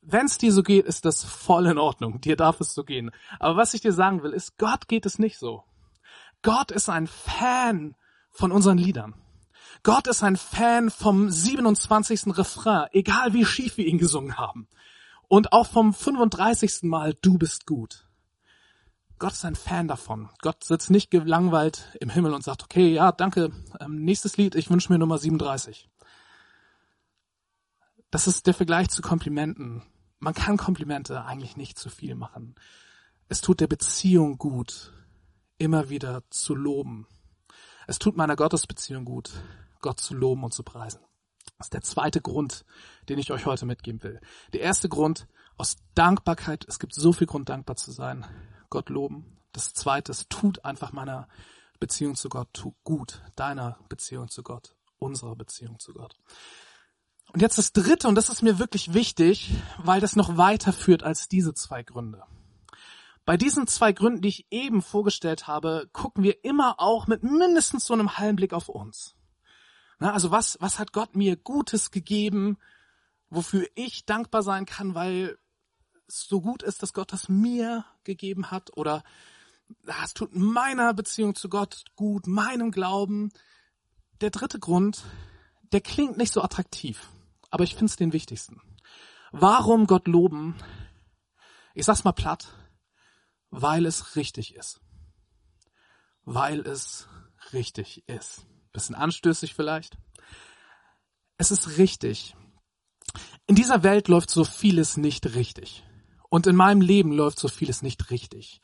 Wenn 0.00 0.26
es 0.26 0.38
dir 0.38 0.52
so 0.52 0.62
geht, 0.62 0.86
ist 0.86 1.04
das 1.04 1.22
voll 1.22 1.66
in 1.66 1.78
Ordnung. 1.78 2.20
Dir 2.20 2.36
darf 2.36 2.60
es 2.60 2.74
so 2.74 2.82
gehen. 2.82 3.12
Aber 3.38 3.56
was 3.56 3.72
ich 3.72 3.80
dir 3.80 3.92
sagen 3.92 4.22
will, 4.22 4.32
ist, 4.32 4.58
Gott 4.58 4.88
geht 4.88 5.06
es 5.06 5.20
nicht 5.20 5.38
so. 5.38 5.62
Gott 6.42 6.72
ist 6.72 6.88
ein 6.88 7.06
Fan 7.06 7.94
von 8.30 8.50
unseren 8.50 8.78
Liedern. 8.78 9.14
Gott 9.84 10.08
ist 10.08 10.24
ein 10.24 10.36
Fan 10.36 10.90
vom 10.90 11.30
27. 11.30 12.36
Refrain, 12.36 12.88
egal 12.92 13.32
wie 13.32 13.44
schief 13.44 13.76
wir 13.76 13.86
ihn 13.86 13.98
gesungen 13.98 14.36
haben. 14.38 14.66
Und 15.28 15.52
auch 15.52 15.68
vom 15.68 15.94
35. 15.94 16.82
Mal, 16.82 17.14
du 17.22 17.38
bist 17.38 17.66
gut. 17.66 18.04
Gott 19.18 19.32
ist 19.32 19.44
ein 19.44 19.54
Fan 19.54 19.88
davon. 19.88 20.28
Gott 20.40 20.64
sitzt 20.64 20.90
nicht 20.90 21.10
gelangweilt 21.10 21.96
im 22.00 22.10
Himmel 22.10 22.34
und 22.34 22.42
sagt, 22.42 22.64
okay, 22.64 22.92
ja, 22.92 23.12
danke, 23.12 23.52
ähm, 23.80 24.04
nächstes 24.04 24.36
Lied, 24.36 24.54
ich 24.54 24.70
wünsche 24.70 24.92
mir 24.92 24.98
Nummer 24.98 25.18
37. 25.18 25.88
Das 28.10 28.26
ist 28.26 28.46
der 28.46 28.54
Vergleich 28.54 28.90
zu 28.90 29.00
Komplimenten. 29.00 29.82
Man 30.18 30.34
kann 30.34 30.56
Komplimente 30.56 31.24
eigentlich 31.24 31.56
nicht 31.56 31.78
zu 31.78 31.88
viel 31.88 32.14
machen. 32.14 32.54
Es 33.28 33.40
tut 33.40 33.60
der 33.60 33.66
Beziehung 33.66 34.38
gut, 34.38 34.92
immer 35.56 35.88
wieder 35.88 36.22
zu 36.30 36.54
loben. 36.54 37.06
Es 37.86 37.98
tut 37.98 38.16
meiner 38.16 38.36
Gottesbeziehung 38.36 39.04
gut, 39.04 39.32
Gott 39.80 40.00
zu 40.00 40.14
loben 40.14 40.44
und 40.44 40.52
zu 40.52 40.62
preisen. 40.62 41.00
Das 41.58 41.66
ist 41.66 41.74
der 41.74 41.82
zweite 41.82 42.20
Grund, 42.20 42.64
den 43.08 43.18
ich 43.18 43.32
euch 43.32 43.46
heute 43.46 43.66
mitgeben 43.66 44.02
will. 44.02 44.20
Der 44.52 44.60
erste 44.60 44.88
Grund 44.88 45.26
aus 45.56 45.76
Dankbarkeit. 45.94 46.64
Es 46.68 46.78
gibt 46.78 46.94
so 46.94 47.12
viel 47.12 47.26
Grund, 47.26 47.48
dankbar 47.48 47.76
zu 47.76 47.92
sein. 47.92 48.24
Gott 48.72 48.88
loben. 48.88 49.36
Das 49.52 49.74
zweite, 49.74 50.10
es 50.10 50.28
tut 50.28 50.64
einfach 50.64 50.92
meiner 50.92 51.28
Beziehung 51.78 52.16
zu 52.16 52.30
Gott 52.30 52.48
tut 52.54 52.74
gut. 52.84 53.22
Deiner 53.36 53.78
Beziehung 53.90 54.28
zu 54.28 54.42
Gott. 54.42 54.74
Unserer 54.98 55.36
Beziehung 55.36 55.78
zu 55.78 55.92
Gott. 55.92 56.16
Und 57.32 57.42
jetzt 57.42 57.58
das 57.58 57.72
dritte, 57.72 58.08
und 58.08 58.14
das 58.14 58.30
ist 58.30 58.42
mir 58.42 58.58
wirklich 58.58 58.94
wichtig, 58.94 59.54
weil 59.76 60.00
das 60.00 60.16
noch 60.16 60.38
weiter 60.38 60.72
führt 60.72 61.02
als 61.02 61.28
diese 61.28 61.52
zwei 61.52 61.82
Gründe. 61.82 62.22
Bei 63.26 63.36
diesen 63.36 63.66
zwei 63.66 63.92
Gründen, 63.92 64.22
die 64.22 64.28
ich 64.28 64.46
eben 64.50 64.80
vorgestellt 64.80 65.46
habe, 65.46 65.88
gucken 65.92 66.24
wir 66.24 66.42
immer 66.44 66.80
auch 66.80 67.06
mit 67.06 67.22
mindestens 67.22 67.84
so 67.84 67.92
einem 67.92 68.16
halben 68.16 68.36
Blick 68.36 68.54
auf 68.54 68.68
uns. 68.68 69.14
Na, 69.98 70.14
also 70.14 70.30
was, 70.30 70.56
was 70.60 70.78
hat 70.78 70.92
Gott 70.92 71.14
mir 71.14 71.36
Gutes 71.36 71.90
gegeben, 71.90 72.56
wofür 73.28 73.66
ich 73.74 74.06
dankbar 74.06 74.42
sein 74.42 74.64
kann, 74.64 74.94
weil 74.94 75.38
es 76.08 76.26
so 76.26 76.40
gut 76.40 76.62
ist, 76.62 76.82
dass 76.82 76.94
Gott 76.94 77.12
das 77.12 77.28
mir 77.28 77.84
gegeben 78.04 78.50
hat 78.50 78.76
oder 78.76 79.02
es 80.02 80.14
tut 80.14 80.34
meiner 80.34 80.92
Beziehung 80.94 81.34
zu 81.34 81.48
Gott 81.48 81.84
gut, 81.96 82.26
meinem 82.26 82.70
Glauben. 82.70 83.32
Der 84.20 84.30
dritte 84.30 84.58
Grund, 84.58 85.02
der 85.72 85.80
klingt 85.80 86.18
nicht 86.18 86.32
so 86.32 86.42
attraktiv 86.42 87.08
aber 87.52 87.64
ich 87.64 87.74
finde 87.74 87.86
es 87.86 87.96
den 87.96 88.12
wichtigsten. 88.14 88.60
Warum 89.30 89.86
Gott 89.86 90.08
loben? 90.08 90.56
Ich 91.74 91.84
sag's 91.84 92.02
mal 92.02 92.12
platt, 92.12 92.48
weil 93.50 93.86
es 93.86 94.16
richtig 94.16 94.54
ist. 94.54 94.80
Weil 96.24 96.60
es 96.60 97.08
richtig 97.52 98.08
ist. 98.08 98.46
Bisschen 98.72 98.94
anstößig 98.94 99.54
vielleicht. 99.54 99.98
Es 101.36 101.50
ist 101.50 101.76
richtig. 101.76 102.34
In 103.46 103.54
dieser 103.54 103.82
Welt 103.82 104.08
läuft 104.08 104.30
so 104.30 104.44
vieles 104.44 104.96
nicht 104.96 105.34
richtig. 105.34 105.84
Und 106.32 106.46
in 106.46 106.56
meinem 106.56 106.80
Leben 106.80 107.12
läuft 107.12 107.38
so 107.38 107.46
vieles 107.46 107.82
nicht 107.82 108.10
richtig. 108.10 108.62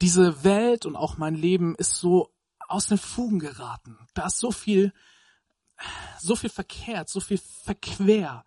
Diese 0.00 0.44
Welt 0.44 0.86
und 0.86 0.94
auch 0.94 1.18
mein 1.18 1.34
Leben 1.34 1.74
ist 1.74 1.96
so 1.96 2.32
aus 2.68 2.86
den 2.86 2.96
Fugen 2.96 3.40
geraten. 3.40 3.98
Da 4.14 4.26
ist 4.26 4.38
so 4.38 4.52
viel 4.52 4.92
so 6.20 6.36
viel 6.36 6.48
verkehrt, 6.48 7.08
so 7.08 7.18
viel 7.18 7.38
verquer. 7.38 8.44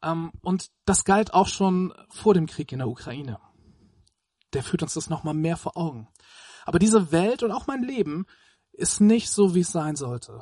Ähm, 0.00 0.30
und 0.42 0.70
das 0.84 1.02
galt 1.02 1.34
auch 1.34 1.48
schon 1.48 1.92
vor 2.08 2.34
dem 2.34 2.46
Krieg 2.46 2.70
in 2.70 2.78
der 2.78 2.86
Ukraine. 2.86 3.40
Der 4.52 4.62
führt 4.62 4.84
uns 4.84 4.94
das 4.94 5.10
nochmal 5.10 5.34
mehr 5.34 5.56
vor 5.56 5.76
Augen. 5.76 6.06
Aber 6.66 6.78
diese 6.78 7.10
Welt 7.10 7.42
und 7.42 7.50
auch 7.50 7.66
mein 7.66 7.82
Leben 7.82 8.26
ist 8.70 9.00
nicht 9.00 9.28
so, 9.28 9.56
wie 9.56 9.62
es 9.62 9.72
sein 9.72 9.96
sollte. 9.96 10.40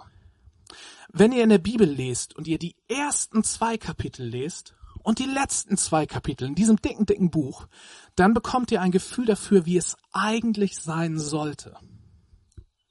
Wenn 1.09 1.33
ihr 1.33 1.43
in 1.43 1.49
der 1.49 1.57
Bibel 1.57 1.89
lest 1.89 2.37
und 2.37 2.47
ihr 2.47 2.59
die 2.59 2.77
ersten 2.87 3.43
zwei 3.43 3.79
Kapitel 3.79 4.27
lest 4.27 4.75
und 5.03 5.19
die 5.19 5.27
letzten 5.27 5.77
zwei 5.77 6.07
Kapitel 6.07 6.47
in 6.47 6.55
diesem 6.55 6.77
dicken, 6.77 7.07
dicken 7.07 7.31
Buch, 7.31 7.67
dann 8.15 8.35
bekommt 8.35 8.71
ihr 8.71 8.81
ein 8.81 8.93
Gefühl 8.93 9.27
dafür, 9.27 9.67
wie 9.67 9.77
es 9.77 9.97
eigentlich 10.13 10.79
sein 10.79 11.19
sollte. 11.19 11.77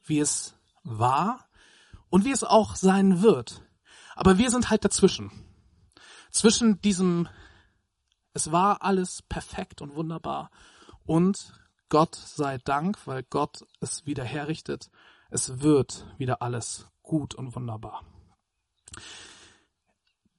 Wie 0.03 0.19
es 0.19 0.55
war 0.83 1.47
und 2.09 2.25
wie 2.25 2.31
es 2.31 2.43
auch 2.43 2.75
sein 2.75 3.21
wird. 3.21 3.63
Aber 4.15 4.37
wir 4.37 4.49
sind 4.51 4.69
halt 4.69 4.83
dazwischen. 4.83 5.31
Zwischen 6.31 6.81
diesem, 6.81 7.27
es 8.33 8.51
war 8.51 8.81
alles 8.83 9.21
perfekt 9.23 9.81
und 9.81 9.95
wunderbar 9.95 10.51
und 11.05 11.53
Gott 11.89 12.15
sei 12.15 12.57
Dank, 12.57 13.05
weil 13.05 13.23
Gott 13.23 13.65
es 13.81 14.05
wieder 14.05 14.23
herrichtet, 14.23 14.89
es 15.29 15.61
wird 15.61 16.05
wieder 16.17 16.41
alles 16.41 16.87
gut 17.03 17.35
und 17.35 17.55
wunderbar. 17.55 18.05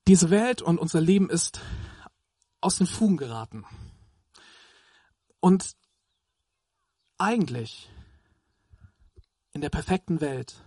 Diese 0.09 0.31
Welt 0.31 0.63
und 0.63 0.79
unser 0.79 1.01
Leben 1.01 1.31
ist 1.31 1.61
aus 2.61 2.79
den 2.79 2.87
Fugen 2.89 3.17
geraten. 3.17 3.65
Und 5.39 5.77
eigentlich 7.19 7.89
in 9.53 9.61
der 9.61 9.71
perfekten 9.71 10.21
Welt 10.21 10.65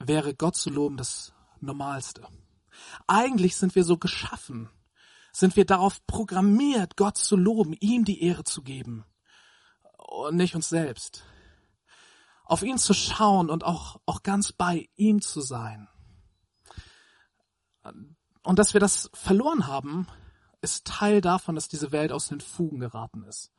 wäre 0.00 0.34
Gott 0.34 0.56
zu 0.56 0.70
loben 0.70 0.96
das 0.96 1.32
Normalste. 1.60 2.26
Eigentlich 3.06 3.56
sind 3.56 3.74
wir 3.76 3.84
so 3.84 3.98
geschaffen, 3.98 4.68
sind 5.32 5.54
wir 5.54 5.64
darauf 5.64 6.04
programmiert, 6.06 6.96
Gott 6.96 7.18
zu 7.18 7.36
loben, 7.36 7.74
ihm 7.78 8.04
die 8.04 8.22
Ehre 8.22 8.42
zu 8.42 8.62
geben 8.62 9.04
und 9.96 10.36
nicht 10.36 10.56
uns 10.56 10.68
selbst. 10.68 11.24
Auf 12.44 12.62
ihn 12.62 12.78
zu 12.78 12.94
schauen 12.94 13.48
und 13.48 13.62
auch, 13.62 14.00
auch 14.06 14.22
ganz 14.24 14.52
bei 14.52 14.88
ihm 14.96 15.22
zu 15.22 15.40
sein. 15.40 15.88
Und 18.42 18.58
dass 18.58 18.74
wir 18.74 18.80
das 18.80 19.10
verloren 19.14 19.66
haben, 19.66 20.06
ist 20.60 20.86
Teil 20.86 21.20
davon, 21.20 21.54
dass 21.54 21.68
diese 21.68 21.92
Welt 21.92 22.12
aus 22.12 22.28
den 22.28 22.40
Fugen 22.40 22.80
geraten 22.80 23.24
ist. 23.24 23.52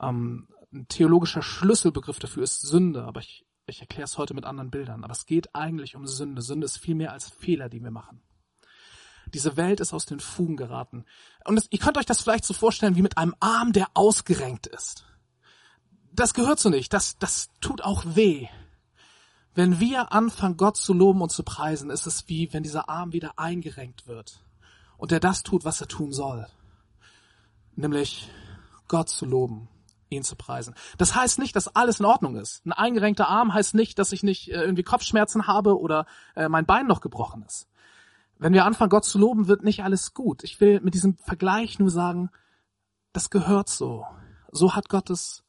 Ähm, 0.00 0.48
ein 0.72 0.86
theologischer 0.88 1.42
Schlüsselbegriff 1.42 2.18
dafür 2.18 2.42
ist 2.42 2.62
Sünde, 2.62 3.04
aber 3.04 3.20
ich 3.20 3.44
Ich 3.66 3.80
erkläre 3.80 4.04
es 4.04 4.18
heute 4.18 4.34
mit 4.34 4.44
anderen 4.44 4.70
Bildern, 4.70 5.04
aber 5.04 5.12
es 5.12 5.26
geht 5.26 5.54
eigentlich 5.54 5.94
um 5.94 6.06
Sünde. 6.06 6.42
Sünde 6.42 6.64
ist 6.64 6.78
viel 6.78 6.96
mehr 6.96 7.12
als 7.12 7.28
Fehler, 7.28 7.68
die 7.68 7.80
wir 7.82 7.92
machen. 7.92 8.20
Diese 9.32 9.56
Welt 9.56 9.78
ist 9.78 9.92
aus 9.92 10.06
den 10.06 10.18
Fugen 10.18 10.56
geraten. 10.56 11.04
Und 11.44 11.56
es, 11.56 11.68
ihr 11.70 11.78
könnt 11.78 11.96
euch 11.96 12.06
das 12.06 12.20
vielleicht 12.20 12.44
so 12.44 12.52
vorstellen 12.54 12.96
wie 12.96 13.02
mit 13.02 13.16
einem 13.16 13.36
Arm, 13.38 13.72
der 13.72 13.88
ausgerenkt 13.94 14.66
ist. 14.66 15.04
Das 16.12 16.34
gehört 16.34 16.58
so 16.58 16.68
nicht. 16.68 16.92
Das, 16.92 17.16
das 17.18 17.50
tut 17.60 17.82
auch 17.82 18.02
weh. 18.04 18.48
Wenn 19.54 19.80
wir 19.80 20.12
anfangen, 20.12 20.56
Gott 20.56 20.76
zu 20.76 20.92
loben 20.92 21.22
und 21.22 21.30
zu 21.30 21.42
preisen, 21.42 21.90
ist 21.90 22.06
es 22.06 22.28
wie, 22.28 22.52
wenn 22.52 22.62
dieser 22.62 22.88
Arm 22.88 23.12
wieder 23.12 23.38
eingerenkt 23.38 24.06
wird 24.06 24.44
und 24.96 25.12
er 25.12 25.20
das 25.20 25.42
tut, 25.42 25.64
was 25.64 25.80
er 25.80 25.88
tun 25.88 26.12
soll. 26.12 26.46
Nämlich 27.74 28.28
Gott 28.86 29.08
zu 29.08 29.26
loben, 29.26 29.68
ihn 30.08 30.22
zu 30.22 30.36
preisen. 30.36 30.74
Das 30.98 31.14
heißt 31.14 31.38
nicht, 31.38 31.56
dass 31.56 31.74
alles 31.74 32.00
in 32.00 32.06
Ordnung 32.06 32.36
ist. 32.36 32.64
Ein 32.64 32.72
eingerenkter 32.72 33.28
Arm 33.28 33.52
heißt 33.52 33.74
nicht, 33.74 33.98
dass 33.98 34.12
ich 34.12 34.22
nicht 34.22 34.50
äh, 34.50 34.60
irgendwie 34.60 34.82
Kopfschmerzen 34.82 35.46
habe 35.46 35.78
oder 35.80 36.06
äh, 36.36 36.48
mein 36.48 36.66
Bein 36.66 36.86
noch 36.86 37.00
gebrochen 37.00 37.42
ist. 37.42 37.68
Wenn 38.38 38.52
wir 38.52 38.64
anfangen, 38.64 38.90
Gott 38.90 39.04
zu 39.04 39.18
loben, 39.18 39.48
wird 39.48 39.64
nicht 39.64 39.82
alles 39.84 40.14
gut. 40.14 40.44
Ich 40.44 40.60
will 40.60 40.80
mit 40.80 40.94
diesem 40.94 41.16
Vergleich 41.18 41.78
nur 41.78 41.90
sagen, 41.90 42.30
das 43.12 43.30
gehört 43.30 43.68
so. 43.68 44.06
So 44.50 44.74
hat 44.74 44.88
Gott 44.88 45.10
es 45.10 45.44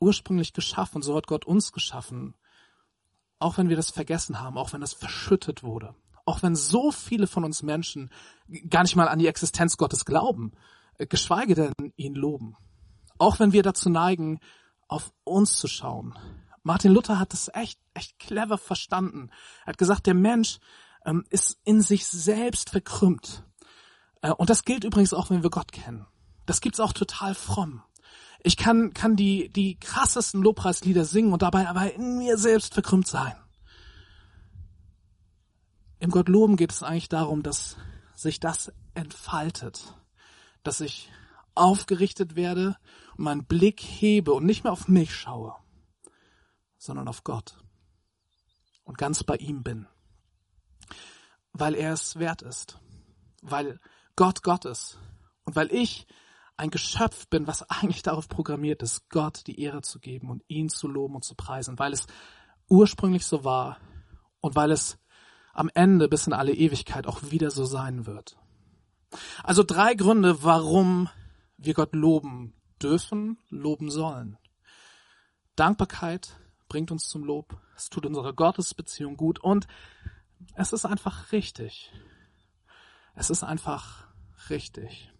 ursprünglich 0.00 0.52
geschaffen, 0.52 1.02
so 1.02 1.16
hat 1.16 1.26
Gott 1.26 1.44
uns 1.44 1.72
geschaffen. 1.72 2.34
Auch 3.40 3.58
wenn 3.58 3.68
wir 3.68 3.76
das 3.76 3.90
vergessen 3.90 4.40
haben, 4.40 4.56
auch 4.56 4.72
wenn 4.72 4.80
das 4.80 4.92
verschüttet 4.92 5.64
wurde. 5.64 5.94
Auch 6.24 6.42
wenn 6.42 6.54
so 6.54 6.92
viele 6.92 7.26
von 7.26 7.44
uns 7.44 7.62
Menschen 7.62 8.10
gar 8.68 8.82
nicht 8.82 8.94
mal 8.94 9.08
an 9.08 9.18
die 9.18 9.26
Existenz 9.26 9.76
Gottes 9.76 10.04
glauben, 10.04 10.52
äh, 10.98 11.06
geschweige 11.06 11.54
denn 11.54 11.72
ihn 11.96 12.14
loben. 12.14 12.56
Auch 13.18 13.40
wenn 13.40 13.52
wir 13.52 13.62
dazu 13.62 13.90
neigen, 13.90 14.38
auf 14.86 15.12
uns 15.24 15.56
zu 15.56 15.66
schauen. 15.66 16.16
Martin 16.62 16.92
Luther 16.92 17.18
hat 17.18 17.32
das 17.32 17.50
echt, 17.52 17.80
echt 17.94 18.18
clever 18.18 18.58
verstanden. 18.58 19.30
Er 19.62 19.68
hat 19.68 19.78
gesagt, 19.78 20.06
der 20.06 20.14
Mensch 20.14 20.58
ähm, 21.04 21.24
ist 21.30 21.58
in 21.64 21.80
sich 21.80 22.06
selbst 22.06 22.70
verkrümmt. 22.70 23.44
Äh, 24.20 24.32
und 24.32 24.50
das 24.50 24.64
gilt 24.64 24.84
übrigens 24.84 25.14
auch, 25.14 25.30
wenn 25.30 25.42
wir 25.42 25.50
Gott 25.50 25.72
kennen. 25.72 26.06
Das 26.46 26.60
gibt's 26.60 26.80
auch 26.80 26.92
total 26.92 27.34
fromm. 27.34 27.82
Ich 28.42 28.56
kann, 28.56 28.94
kann 28.94 29.16
die, 29.16 29.50
die 29.50 29.78
krassesten 29.78 30.42
Lobpreislieder 30.42 31.04
singen 31.04 31.32
und 31.32 31.42
dabei 31.42 31.68
aber 31.68 31.92
in 31.92 32.18
mir 32.18 32.38
selbst 32.38 32.74
verkrümmt 32.74 33.06
sein. 33.06 33.34
Im 35.98 36.10
Gott 36.10 36.28
loben 36.28 36.56
geht 36.56 36.72
es 36.72 36.82
eigentlich 36.82 37.10
darum, 37.10 37.42
dass 37.42 37.76
sich 38.16 38.40
das 38.40 38.72
entfaltet, 38.94 39.94
dass 40.62 40.80
ich 40.80 41.10
aufgerichtet 41.54 42.36
werde 42.36 42.76
und 43.16 43.24
meinen 43.24 43.44
Blick 43.44 43.80
hebe 43.80 44.32
und 44.32 44.46
nicht 44.46 44.64
mehr 44.64 44.72
auf 44.72 44.88
mich 44.88 45.14
schaue, 45.14 45.54
sondern 46.78 47.08
auf 47.08 47.22
Gott 47.24 47.58
und 48.84 48.96
ganz 48.96 49.22
bei 49.24 49.36
ihm 49.36 49.62
bin. 49.62 49.86
Weil 51.52 51.74
er 51.74 51.92
es 51.92 52.18
wert 52.18 52.40
ist, 52.40 52.78
weil 53.42 53.78
Gott 54.16 54.42
Gott 54.42 54.64
ist. 54.64 54.98
Und 55.44 55.56
weil 55.56 55.72
ich 55.72 56.06
ein 56.60 56.70
Geschöpf 56.70 57.26
bin, 57.28 57.46
was 57.46 57.68
eigentlich 57.70 58.02
darauf 58.02 58.28
programmiert 58.28 58.82
ist, 58.82 59.08
Gott 59.08 59.46
die 59.46 59.60
Ehre 59.60 59.80
zu 59.80 59.98
geben 59.98 60.30
und 60.30 60.44
ihn 60.46 60.68
zu 60.68 60.88
loben 60.88 61.14
und 61.16 61.24
zu 61.24 61.34
preisen, 61.34 61.78
weil 61.78 61.94
es 61.94 62.06
ursprünglich 62.68 63.24
so 63.24 63.44
war 63.44 63.78
und 64.40 64.54
weil 64.56 64.70
es 64.70 64.98
am 65.54 65.70
Ende 65.74 66.06
bis 66.08 66.26
in 66.26 66.34
alle 66.34 66.52
Ewigkeit 66.52 67.06
auch 67.06 67.30
wieder 67.30 67.50
so 67.50 67.64
sein 67.64 68.04
wird. 68.06 68.36
Also 69.42 69.62
drei 69.62 69.94
Gründe, 69.94 70.44
warum 70.44 71.08
wir 71.56 71.74
Gott 71.74 71.94
loben 71.94 72.54
dürfen, 72.80 73.38
loben 73.48 73.90
sollen. 73.90 74.36
Dankbarkeit 75.56 76.38
bringt 76.68 76.90
uns 76.90 77.08
zum 77.08 77.24
Lob, 77.24 77.58
es 77.74 77.88
tut 77.88 78.04
unserer 78.04 78.34
Gottesbeziehung 78.34 79.16
gut 79.16 79.38
und 79.38 79.66
es 80.54 80.72
ist 80.74 80.84
einfach 80.84 81.32
richtig. 81.32 81.90
Es 83.14 83.30
ist 83.30 83.42
einfach 83.42 84.06
richtig. 84.50 85.10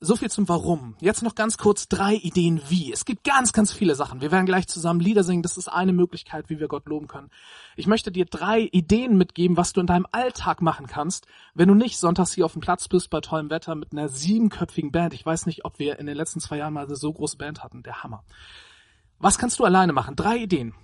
So 0.00 0.14
viel 0.14 0.30
zum 0.30 0.48
Warum. 0.48 0.94
Jetzt 1.00 1.24
noch 1.24 1.34
ganz 1.34 1.58
kurz 1.58 1.88
drei 1.88 2.14
Ideen 2.14 2.62
wie. 2.68 2.92
Es 2.92 3.04
gibt 3.04 3.24
ganz, 3.24 3.52
ganz 3.52 3.72
viele 3.72 3.96
Sachen. 3.96 4.20
Wir 4.20 4.30
werden 4.30 4.46
gleich 4.46 4.68
zusammen 4.68 5.00
Lieder 5.00 5.24
singen. 5.24 5.42
Das 5.42 5.56
ist 5.56 5.66
eine 5.66 5.92
Möglichkeit, 5.92 6.48
wie 6.48 6.60
wir 6.60 6.68
Gott 6.68 6.86
loben 6.86 7.08
können. 7.08 7.30
Ich 7.74 7.88
möchte 7.88 8.12
dir 8.12 8.24
drei 8.24 8.60
Ideen 8.60 9.18
mitgeben, 9.18 9.56
was 9.56 9.72
du 9.72 9.80
in 9.80 9.88
deinem 9.88 10.06
Alltag 10.12 10.62
machen 10.62 10.86
kannst, 10.86 11.26
wenn 11.54 11.66
du 11.66 11.74
nicht 11.74 11.98
sonntags 11.98 12.32
hier 12.32 12.44
auf 12.44 12.52
dem 12.52 12.60
Platz 12.60 12.86
bist 12.86 13.10
bei 13.10 13.20
tollem 13.20 13.50
Wetter 13.50 13.74
mit 13.74 13.90
einer 13.90 14.08
siebenköpfigen 14.08 14.92
Band. 14.92 15.14
Ich 15.14 15.26
weiß 15.26 15.46
nicht, 15.46 15.64
ob 15.64 15.80
wir 15.80 15.98
in 15.98 16.06
den 16.06 16.16
letzten 16.16 16.38
zwei 16.38 16.58
Jahren 16.58 16.74
mal 16.74 16.86
eine 16.86 16.94
so 16.94 17.12
große 17.12 17.36
Band 17.36 17.64
hatten. 17.64 17.82
Der 17.82 18.04
Hammer. 18.04 18.22
Was 19.18 19.36
kannst 19.36 19.58
du 19.58 19.64
alleine 19.64 19.92
machen? 19.92 20.14
Drei 20.14 20.36
Ideen. 20.36 20.74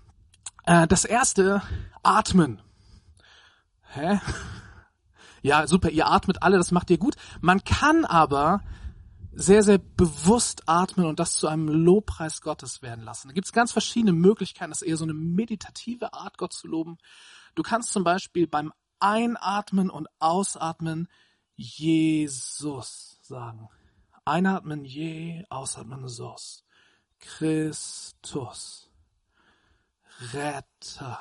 Äh, 0.65 0.89
das 0.89 1.05
erste, 1.05 1.63
atmen. 2.03 2.61
Hä? 3.93 4.19
Ja, 5.43 5.67
super, 5.67 5.91
ihr 5.91 6.07
atmet 6.07 6.43
alle, 6.43 6.57
das 6.57 6.71
macht 6.71 6.89
ihr 6.89 6.97
gut. 6.97 7.17
Man 7.43 7.65
kann 7.65 8.07
aber 8.07 8.63
sehr, 9.37 9.63
sehr 9.63 9.79
bewusst 9.79 10.63
atmen 10.67 11.07
und 11.07 11.19
das 11.19 11.35
zu 11.35 11.49
einem 11.49 11.69
Lobpreis 11.69 12.41
Gottes 12.41 12.83
werden 12.83 13.05
lassen. 13.05 13.29
Da 13.29 13.35
gibt 13.35 13.47
es 13.47 13.53
ganz 13.53 13.73
verschiedene 13.73 14.13
Möglichkeiten. 14.13 14.71
Das 14.71 14.83
eher 14.83 14.97
so 14.97 15.05
eine 15.05 15.15
meditative 15.15 16.13
Art, 16.13 16.39
Gott 16.39 16.53
zu 16.53 16.69
loben. 16.69 16.99
Du 17.55 17.63
kannst 17.63 17.93
zum 17.93 18.05
Beispiel 18.05 18.47
beim 18.47 18.73
Einatmen 19.01 19.91
und 19.91 20.09
Ausatmen 20.19 21.09
Jesus 21.57 23.19
sagen. 23.23 23.69
Einatmen 24.25 24.85
je, 24.85 25.45
ausatmen 25.51 26.09
sos. 26.09 26.65
Christus. 27.19 28.91
Retter, 30.33 31.19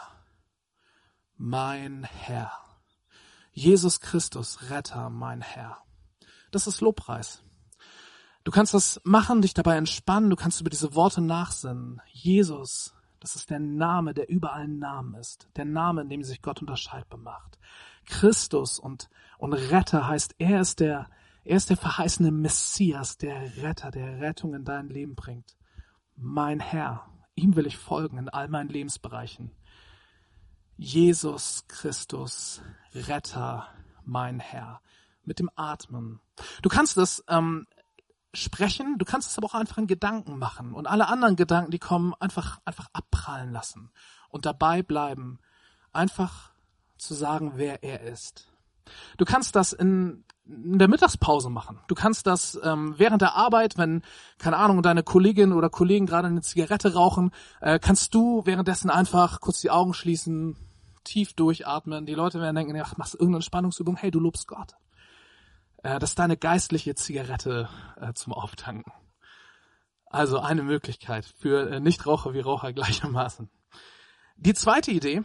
mein 1.36 2.04
Herr. 2.04 2.52
Jesus 3.52 4.00
Christus, 4.00 4.70
Retter, 4.70 5.10
mein 5.10 5.42
Herr. 5.42 5.84
Das 6.52 6.68
ist 6.68 6.82
Lobpreis. 6.82 7.43
Du 8.44 8.52
kannst 8.52 8.74
das 8.74 9.00
machen, 9.04 9.42
dich 9.42 9.54
dabei 9.54 9.78
entspannen, 9.78 10.30
du 10.30 10.36
kannst 10.36 10.60
über 10.60 10.70
diese 10.70 10.96
Worte 10.96 11.22
nachsinnen. 11.22 12.02
Jesus, 12.12 12.94
das 13.20 13.36
ist 13.36 13.50
der 13.50 13.60
Name, 13.60 14.14
der 14.14 14.30
über 14.30 14.54
allen 14.54 14.80
Namen 14.80 15.16
ist. 15.16 15.48
Der 15.56 15.66
Name, 15.66 16.02
in 16.02 16.10
dem 16.10 16.24
sich 16.24 16.42
Gott 16.42 16.60
unterscheidbar 16.60 17.20
macht. 17.20 17.58
Christus 18.06 18.80
und, 18.80 19.10
und 19.38 19.54
Retter 19.54 20.08
heißt, 20.08 20.36
er 20.40 20.60
ist 20.60 20.82
der, 20.82 21.10
er 21.46 21.56
ist 21.56 21.70
der 21.70 21.78
verheißene 21.78 22.32
Messias, 22.32 23.18
der 23.18 23.58
Retter, 23.64 23.92
der 23.92 24.20
Rettung 24.20 24.54
in 24.54 24.66
dein 24.66 24.90
Leben 24.90 25.16
bringt. 25.16 25.56
Mein 26.16 26.60
Herr, 26.60 27.08
Ihm 27.36 27.56
will 27.56 27.66
ich 27.66 27.78
folgen 27.78 28.18
in 28.18 28.30
all 28.30 28.48
meinen 28.48 28.70
Lebensbereichen. 28.70 29.52
Jesus 30.78 31.66
Christus, 31.68 32.62
Retter, 32.94 33.68
mein 34.04 34.40
Herr, 34.40 34.82
mit 35.24 35.40
dem 35.40 35.50
Atmen. 35.56 36.20
Du 36.62 36.70
kannst 36.70 36.98
es 36.98 37.24
ähm, 37.28 37.66
sprechen, 38.34 38.98
du 38.98 39.06
kannst 39.06 39.32
es 39.32 39.38
aber 39.38 39.48
auch 39.48 39.54
einfach 39.54 39.78
in 39.78 39.88
Gedanken 39.88 40.38
machen 40.38 40.74
und 40.74 40.88
alle 40.88 41.08
anderen 41.08 41.36
Gedanken, 41.36 41.72
die 41.72 41.80
kommen, 41.80 42.14
einfach 42.20 42.60
einfach 42.66 42.88
abprallen 42.94 43.52
lassen 43.52 43.92
und 44.30 44.46
dabei 44.46 44.82
bleiben, 44.82 45.40
einfach 45.92 46.52
zu 46.98 47.14
sagen, 47.14 47.54
wer 47.56 47.84
er 47.84 48.02
ist. 48.02 48.48
Du 49.18 49.26
kannst 49.26 49.56
das 49.56 49.74
in 49.74 50.26
in 50.46 50.78
der 50.78 50.90
Mittagspause 50.90 51.50
machen. 51.50 51.80
Du 51.88 51.96
kannst 51.96 52.28
das 52.28 52.60
ähm, 52.64 52.96
während 52.98 53.22
der 53.22 53.36
Arbeit, 53.36 53.78
wenn, 53.78 54.02
keine 54.38 54.58
Ahnung, 54.58 54.82
deine 54.82 55.04
Kollegin 55.04 55.54
oder 55.54 55.70
Kollegen 55.70 56.06
gerade 56.06 56.28
eine 56.28 56.42
Zigarette 56.42 56.94
rauchen, 56.96 57.32
äh, 57.62 57.80
kannst 57.80 58.14
du 58.14 58.46
währenddessen 58.46 58.90
einfach 58.90 59.40
kurz 59.40 59.62
die 59.62 59.72
Augen 59.72 59.94
schließen, 59.94 60.58
tief 61.06 61.34
durchatmen. 61.34 62.06
Die 62.06 62.14
Leute 62.14 62.42
werden 62.42 62.56
denken, 62.56 62.80
ach, 62.84 62.98
machst 62.98 63.16
irgendeine 63.16 63.42
Spannungsübung, 63.42 63.96
hey, 63.96 64.12
du 64.12 64.20
lobst 64.20 64.48
Gott. 64.48 64.76
Äh, 65.84 66.00
das 66.00 66.12
ist 66.12 66.20
deine 66.20 66.38
geistliche 66.38 66.96
Zigarette 66.96 67.70
äh, 68.02 68.14
zum 68.14 68.34
Auftanken. 68.34 68.92
Also 70.06 70.40
eine 70.40 70.64
Möglichkeit 70.64 71.26
für 71.26 71.70
äh, 71.70 71.80
Nichtraucher 71.80 72.34
wie 72.34 72.40
Raucher 72.40 72.74
gleichermaßen. 72.74 73.50
Die 74.36 74.54
zweite 74.54 74.92
Idee, 74.92 75.22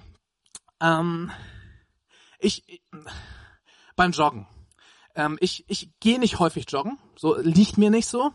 ähm, 0.81 1.31
ich, 2.39 2.83
beim 3.97 4.13
Joggen 4.13 4.47
ähm, 5.19 5.37
ich 5.41 5.65
ich 5.69 5.91
gehe 6.01 6.19
nicht 6.19 6.39
häufig 6.39 6.65
joggen, 6.69 6.99
so 7.17 7.37
liegt 7.37 7.77
mir 7.77 7.91
nicht 7.91 8.07
so. 8.07 8.33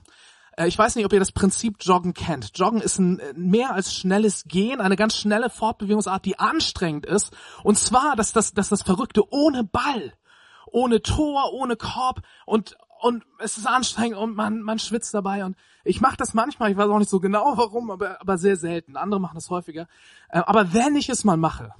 Äh, 0.57 0.67
ich 0.67 0.77
weiß 0.77 0.95
nicht, 0.95 1.05
ob 1.05 1.13
ihr 1.13 1.19
das 1.19 1.31
Prinzip 1.31 1.77
Joggen 1.79 2.13
kennt. 2.13 2.51
Joggen 2.55 2.81
ist 2.81 2.99
ein 2.99 3.19
äh, 3.19 3.33
mehr 3.35 3.73
als 3.73 3.95
schnelles 3.95 4.43
Gehen, 4.43 4.81
eine 4.81 4.97
ganz 4.97 5.17
schnelle 5.17 5.49
Fortbewegungsart, 5.49 6.25
die 6.25 6.37
anstrengend 6.37 7.05
ist. 7.05 7.31
Und 7.63 7.79
zwar, 7.79 8.15
dass 8.15 8.33
das, 8.33 8.53
dass 8.53 8.69
das 8.69 8.83
Verrückte 8.83 9.23
ohne 9.31 9.63
Ball, 9.63 10.13
ohne 10.73 11.01
Tor, 11.01 11.53
ohne 11.53 11.75
Korb 11.75 12.21
und 12.45 12.77
und 13.01 13.25
es 13.39 13.57
ist 13.57 13.67
anstrengend 13.67 14.17
und 14.17 14.35
man 14.35 14.61
man 14.61 14.79
schwitzt 14.79 15.13
dabei 15.13 15.45
und 15.45 15.57
ich 15.83 15.99
mache 15.99 16.17
das 16.17 16.33
manchmal, 16.33 16.71
ich 16.71 16.77
weiß 16.77 16.89
auch 16.89 16.99
nicht 16.99 17.09
so 17.09 17.19
genau 17.19 17.57
warum, 17.57 17.91
aber 17.91 18.19
aber 18.19 18.37
sehr 18.37 18.57
selten. 18.57 18.97
Andere 18.97 19.21
machen 19.21 19.35
das 19.35 19.49
häufiger. 19.49 19.87
Äh, 20.29 20.39
aber 20.39 20.73
wenn 20.73 20.95
ich 20.95 21.09
es 21.09 21.23
mal 21.23 21.37
mache, 21.37 21.73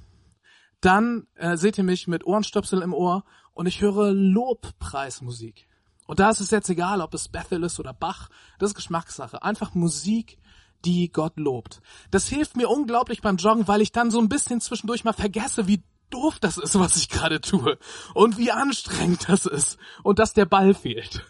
dann 0.80 1.26
äh, 1.34 1.56
seht 1.56 1.78
ihr 1.78 1.84
mich 1.84 2.06
mit 2.08 2.26
Ohrenstöpsel 2.26 2.82
im 2.82 2.94
Ohr 2.94 3.24
und 3.52 3.66
ich 3.66 3.80
höre 3.80 4.12
Lobpreismusik. 4.12 5.66
Und 6.06 6.20
da 6.20 6.28
ist 6.28 6.40
es 6.40 6.50
jetzt 6.50 6.68
egal, 6.68 7.00
ob 7.00 7.14
es 7.14 7.28
Bethel 7.28 7.62
ist 7.62 7.80
oder 7.80 7.94
Bach, 7.94 8.28
das 8.58 8.70
ist 8.70 8.76
Geschmackssache. 8.76 9.42
Einfach 9.42 9.74
Musik, 9.74 10.38
die 10.84 11.10
Gott 11.10 11.38
lobt. 11.38 11.80
Das 12.10 12.28
hilft 12.28 12.56
mir 12.58 12.68
unglaublich 12.68 13.22
beim 13.22 13.36
Joggen, 13.36 13.66
weil 13.66 13.80
ich 13.80 13.92
dann 13.92 14.10
so 14.10 14.18
ein 14.18 14.28
bisschen 14.28 14.60
zwischendurch 14.60 15.04
mal 15.04 15.14
vergesse, 15.14 15.66
wie 15.66 15.82
doof 16.14 16.38
das 16.40 16.58
ist, 16.58 16.78
was 16.78 16.96
ich 16.96 17.08
gerade 17.08 17.40
tue 17.40 17.78
und 18.14 18.38
wie 18.38 18.52
anstrengend 18.52 19.28
das 19.28 19.46
ist 19.46 19.78
und 20.02 20.18
dass 20.18 20.32
der 20.32 20.46
Ball 20.46 20.74
fehlt. 20.74 21.24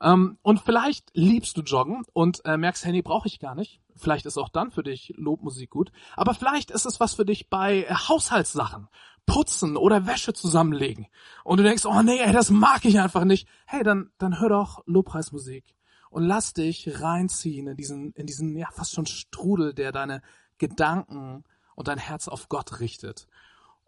Ähm, 0.00 0.38
und 0.42 0.60
vielleicht 0.60 1.10
liebst 1.14 1.56
du 1.56 1.62
Joggen 1.62 2.02
und 2.12 2.44
äh, 2.44 2.56
merkst, 2.56 2.84
hey, 2.84 2.92
nee, 2.92 3.02
brauche 3.02 3.28
ich 3.28 3.38
gar 3.38 3.54
nicht. 3.54 3.80
Vielleicht 3.94 4.26
ist 4.26 4.38
auch 4.38 4.48
dann 4.48 4.70
für 4.70 4.82
dich 4.82 5.12
Lobmusik 5.16 5.70
gut. 5.70 5.92
Aber 6.16 6.34
vielleicht 6.34 6.70
ist 6.70 6.86
es 6.86 6.98
was 6.98 7.14
für 7.14 7.24
dich 7.24 7.48
bei 7.48 7.84
äh, 7.84 7.94
Haushaltssachen. 7.94 8.88
Putzen 9.26 9.76
oder 9.76 10.06
Wäsche 10.06 10.32
zusammenlegen. 10.32 11.06
Und 11.44 11.58
du 11.58 11.62
denkst, 11.62 11.86
oh 11.86 12.02
nee, 12.02 12.18
ey, 12.18 12.32
das 12.32 12.50
mag 12.50 12.84
ich 12.84 12.98
einfach 12.98 13.24
nicht. 13.24 13.46
Hey, 13.66 13.84
dann, 13.84 14.10
dann 14.18 14.40
hör 14.40 14.48
doch 14.48 14.82
Lobpreismusik. 14.86 15.76
Und 16.10 16.24
lass 16.24 16.52
dich 16.52 17.00
reinziehen 17.00 17.68
in 17.68 17.76
diesen, 17.76 18.12
in 18.14 18.26
diesen, 18.26 18.56
ja, 18.56 18.68
fast 18.72 18.94
schon 18.94 19.06
Strudel, 19.06 19.72
der 19.72 19.92
deine 19.92 20.22
Gedanken 20.58 21.44
und 21.76 21.88
dein 21.88 21.98
Herz 21.98 22.26
auf 22.26 22.48
Gott 22.48 22.80
richtet. 22.80 23.28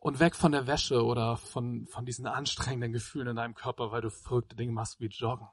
Und 0.05 0.21
weg 0.21 0.37
von 0.37 0.53
der 0.53 0.67
Wäsche 0.67 1.03
oder 1.03 1.39
von, 1.39 1.87
von 1.87 2.05
diesen 2.05 2.27
anstrengenden 2.27 2.93
Gefühlen 2.93 3.29
in 3.29 3.37
deinem 3.37 3.55
Körper, 3.55 3.91
weil 3.91 4.03
du 4.03 4.11
verrückte 4.11 4.55
Dinge 4.55 4.71
machst 4.71 5.01
wie 5.01 5.07
Joggen. 5.07 5.49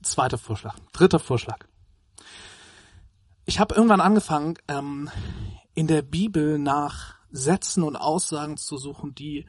Zweiter 0.00 0.38
Vorschlag. 0.38 0.78
Dritter 0.94 1.18
Vorschlag. 1.18 1.58
Ich 3.44 3.60
habe 3.60 3.74
irgendwann 3.74 4.00
angefangen, 4.00 4.54
ähm, 4.66 5.10
in 5.74 5.88
der 5.88 6.00
Bibel 6.00 6.58
nach 6.58 7.16
Sätzen 7.30 7.82
und 7.82 7.96
Aussagen 7.96 8.56
zu 8.56 8.78
suchen, 8.78 9.14
die, 9.14 9.46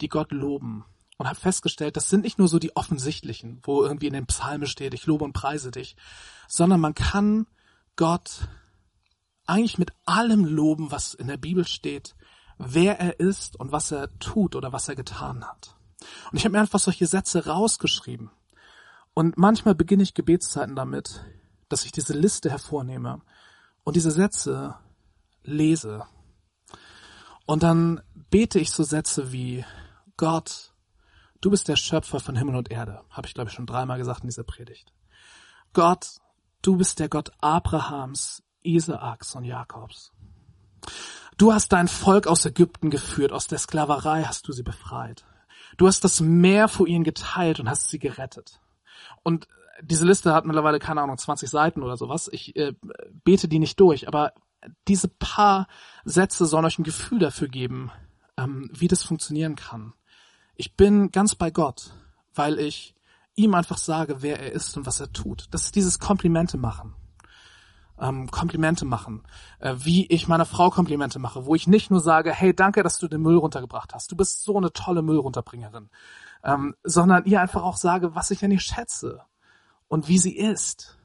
die 0.00 0.08
Gott 0.08 0.32
loben. 0.32 0.86
Und 1.18 1.28
habe 1.28 1.38
festgestellt, 1.38 1.98
das 1.98 2.08
sind 2.08 2.22
nicht 2.22 2.38
nur 2.38 2.48
so 2.48 2.58
die 2.58 2.74
offensichtlichen, 2.76 3.60
wo 3.62 3.82
irgendwie 3.82 4.06
in 4.06 4.14
den 4.14 4.26
Psalmen 4.26 4.66
steht, 4.66 4.94
ich 4.94 5.04
lobe 5.04 5.26
und 5.26 5.34
preise 5.34 5.70
dich, 5.70 5.96
sondern 6.48 6.80
man 6.80 6.94
kann 6.94 7.46
Gott 7.94 8.48
eigentlich 9.44 9.76
mit 9.76 9.90
allem 10.06 10.46
loben, 10.46 10.90
was 10.90 11.12
in 11.12 11.26
der 11.26 11.36
Bibel 11.36 11.66
steht, 11.66 12.14
wer 12.58 13.00
er 13.00 13.20
ist 13.20 13.58
und 13.58 13.72
was 13.72 13.90
er 13.90 14.08
tut 14.18 14.56
oder 14.56 14.72
was 14.72 14.88
er 14.88 14.96
getan 14.96 15.44
hat. 15.44 15.76
Und 16.30 16.38
ich 16.38 16.44
habe 16.44 16.52
mir 16.52 16.60
einfach 16.60 16.78
solche 16.78 17.06
Sätze 17.06 17.46
rausgeschrieben. 17.46 18.30
Und 19.14 19.36
manchmal 19.36 19.74
beginne 19.74 20.02
ich 20.02 20.14
Gebetszeiten 20.14 20.74
damit, 20.74 21.24
dass 21.68 21.84
ich 21.84 21.92
diese 21.92 22.14
Liste 22.14 22.50
hervornehme 22.50 23.20
und 23.84 23.96
diese 23.96 24.10
Sätze 24.10 24.76
lese. 25.42 26.04
Und 27.46 27.62
dann 27.62 28.00
bete 28.30 28.58
ich 28.58 28.70
so 28.70 28.84
Sätze 28.84 29.32
wie, 29.32 29.64
Gott, 30.16 30.72
du 31.40 31.50
bist 31.50 31.68
der 31.68 31.76
Schöpfer 31.76 32.20
von 32.20 32.36
Himmel 32.36 32.56
und 32.56 32.70
Erde. 32.70 33.02
Habe 33.10 33.26
ich, 33.26 33.34
glaube 33.34 33.50
ich, 33.50 33.54
schon 33.54 33.66
dreimal 33.66 33.98
gesagt 33.98 34.22
in 34.22 34.28
dieser 34.28 34.44
Predigt. 34.44 34.92
Gott, 35.72 36.20
du 36.62 36.76
bist 36.76 36.98
der 36.98 37.08
Gott 37.08 37.32
Abrahams, 37.40 38.42
Isaaks 38.62 39.34
und 39.34 39.44
Jakobs. 39.44 40.12
Du 41.38 41.52
hast 41.52 41.72
dein 41.72 41.88
Volk 41.88 42.26
aus 42.26 42.44
Ägypten 42.44 42.90
geführt, 42.90 43.32
aus 43.32 43.46
der 43.46 43.58
Sklaverei 43.58 44.24
hast 44.24 44.48
du 44.48 44.52
sie 44.52 44.62
befreit. 44.62 45.24
Du 45.76 45.86
hast 45.86 46.04
das 46.04 46.20
Meer 46.20 46.68
vor 46.68 46.86
ihnen 46.86 47.04
geteilt 47.04 47.58
und 47.60 47.68
hast 47.68 47.88
sie 47.88 47.98
gerettet. 47.98 48.60
Und 49.22 49.48
diese 49.80 50.04
Liste 50.04 50.34
hat 50.34 50.44
mittlerweile, 50.44 50.78
keine 50.78 51.02
Ahnung, 51.02 51.18
20 51.18 51.48
Seiten 51.48 51.82
oder 51.82 51.96
sowas. 51.96 52.28
Ich 52.30 52.54
äh, 52.56 52.74
bete 53.24 53.48
die 53.48 53.58
nicht 53.58 53.80
durch, 53.80 54.06
aber 54.06 54.32
diese 54.86 55.08
paar 55.08 55.66
Sätze 56.04 56.46
sollen 56.46 56.64
euch 56.64 56.78
ein 56.78 56.84
Gefühl 56.84 57.18
dafür 57.18 57.48
geben, 57.48 57.90
ähm, 58.36 58.70
wie 58.72 58.88
das 58.88 59.02
funktionieren 59.02 59.56
kann. 59.56 59.94
Ich 60.54 60.76
bin 60.76 61.10
ganz 61.10 61.34
bei 61.34 61.50
Gott, 61.50 61.94
weil 62.34 62.58
ich 62.58 62.94
ihm 63.34 63.54
einfach 63.54 63.78
sage, 63.78 64.22
wer 64.22 64.38
er 64.40 64.52
ist 64.52 64.76
und 64.76 64.86
was 64.86 65.00
er 65.00 65.12
tut. 65.12 65.46
Das 65.50 65.64
ist 65.64 65.74
dieses 65.74 65.98
Komplimente 65.98 66.58
machen. 66.58 66.94
Ähm, 68.02 68.30
Komplimente 68.30 68.84
machen. 68.84 69.22
Äh, 69.60 69.76
wie 69.78 70.06
ich 70.08 70.28
meiner 70.28 70.44
Frau 70.44 70.68
Komplimente 70.68 71.18
mache, 71.18 71.46
wo 71.46 71.54
ich 71.54 71.66
nicht 71.66 71.90
nur 71.90 72.00
sage, 72.00 72.32
hey, 72.32 72.54
danke, 72.54 72.82
dass 72.82 72.98
du 72.98 73.08
den 73.08 73.22
Müll 73.22 73.36
runtergebracht 73.36 73.94
hast. 73.94 74.12
Du 74.12 74.16
bist 74.16 74.42
so 74.42 74.56
eine 74.56 74.72
tolle 74.72 75.02
Müllrunterbringerin 75.02 75.88
ähm, 76.44 76.74
sondern 76.82 77.24
ihr 77.24 77.40
einfach 77.40 77.62
auch 77.62 77.76
sage, 77.76 78.14
was 78.14 78.30
ich 78.30 78.44
an 78.44 78.50
ihr 78.50 78.60
schätze 78.60 79.22
und 79.88 80.08
wie 80.08 80.18
sie 80.18 80.36
ist, 80.36 80.98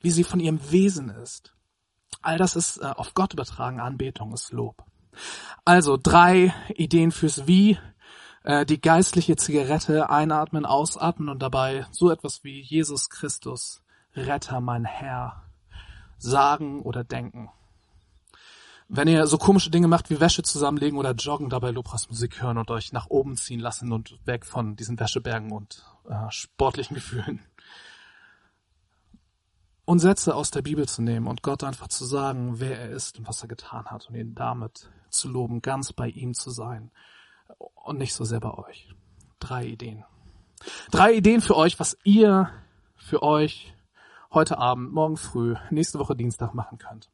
wie 0.00 0.10
sie 0.10 0.24
von 0.24 0.40
ihrem 0.40 0.60
Wesen 0.70 1.10
ist. 1.10 1.54
All 2.22 2.38
das 2.38 2.56
ist 2.56 2.78
äh, 2.78 2.86
auf 2.86 3.14
Gott 3.14 3.32
übertragen, 3.32 3.80
Anbetung 3.80 4.32
ist 4.32 4.52
Lob. 4.52 4.84
Also 5.64 5.98
drei 6.00 6.54
Ideen 6.74 7.12
fürs 7.12 7.46
Wie. 7.46 7.78
Äh, 8.42 8.64
die 8.66 8.80
geistliche 8.80 9.36
Zigarette 9.36 10.10
einatmen, 10.10 10.64
ausatmen 10.64 11.28
und 11.28 11.40
dabei 11.40 11.86
so 11.90 12.10
etwas 12.10 12.42
wie 12.42 12.60
Jesus 12.60 13.10
Christus, 13.10 13.82
Retter, 14.14 14.60
mein 14.60 14.84
Herr, 14.84 15.42
sagen 16.22 16.82
oder 16.82 17.04
denken. 17.04 17.50
Wenn 18.88 19.06
ihr 19.06 19.26
so 19.28 19.38
komische 19.38 19.70
Dinge 19.70 19.86
macht 19.86 20.10
wie 20.10 20.18
Wäsche 20.18 20.42
zusammenlegen 20.42 20.98
oder 20.98 21.12
joggen, 21.12 21.48
dabei 21.48 21.70
Lobpreismusik 21.70 22.42
hören 22.42 22.58
und 22.58 22.70
euch 22.70 22.92
nach 22.92 23.06
oben 23.08 23.36
ziehen 23.36 23.60
lassen 23.60 23.92
und 23.92 24.18
weg 24.26 24.44
von 24.44 24.74
diesen 24.74 24.98
Wäschebergen 24.98 25.52
und 25.52 25.84
äh, 26.08 26.30
sportlichen 26.30 26.94
Gefühlen. 26.96 27.40
Und 29.84 30.00
Sätze 30.00 30.34
aus 30.34 30.50
der 30.50 30.62
Bibel 30.62 30.88
zu 30.88 31.02
nehmen 31.02 31.28
und 31.28 31.42
Gott 31.42 31.62
einfach 31.62 31.88
zu 31.88 32.04
sagen, 32.04 32.58
wer 32.58 32.80
er 32.80 32.90
ist 32.90 33.18
und 33.18 33.28
was 33.28 33.42
er 33.42 33.48
getan 33.48 33.86
hat 33.86 34.08
und 34.08 34.16
ihn 34.16 34.34
damit 34.34 34.90
zu 35.08 35.28
loben, 35.28 35.62
ganz 35.62 35.92
bei 35.92 36.08
ihm 36.08 36.34
zu 36.34 36.50
sein 36.50 36.90
und 37.74 37.98
nicht 37.98 38.14
so 38.14 38.24
sehr 38.24 38.40
bei 38.40 38.52
euch. 38.52 38.88
Drei 39.38 39.66
Ideen. 39.66 40.04
Drei 40.90 41.14
Ideen 41.14 41.40
für 41.40 41.56
euch, 41.56 41.78
was 41.78 41.96
ihr 42.04 42.50
für 42.96 43.22
euch 43.22 43.72
heute 44.32 44.58
Abend, 44.58 44.92
morgen 44.92 45.16
früh, 45.16 45.56
nächste 45.70 45.98
Woche 45.98 46.14
Dienstag 46.14 46.54
machen 46.54 46.78
könnt. 46.78 47.10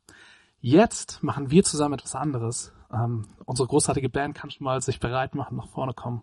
Jetzt 0.60 1.22
machen 1.22 1.50
wir 1.50 1.64
zusammen 1.64 1.94
etwas 1.94 2.14
anderes. 2.14 2.72
Ähm, 2.92 3.26
unsere 3.44 3.68
großartige 3.68 4.08
Band 4.08 4.36
kann 4.36 4.50
schon 4.50 4.64
mal 4.64 4.82
sich 4.82 5.00
bereit 5.00 5.34
machen, 5.34 5.56
nach 5.56 5.68
vorne 5.68 5.94
kommen. 5.94 6.22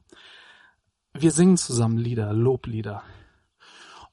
Wir 1.14 1.32
singen 1.32 1.58
zusammen 1.58 1.98
Lieder, 1.98 2.32
Loblieder. 2.34 3.04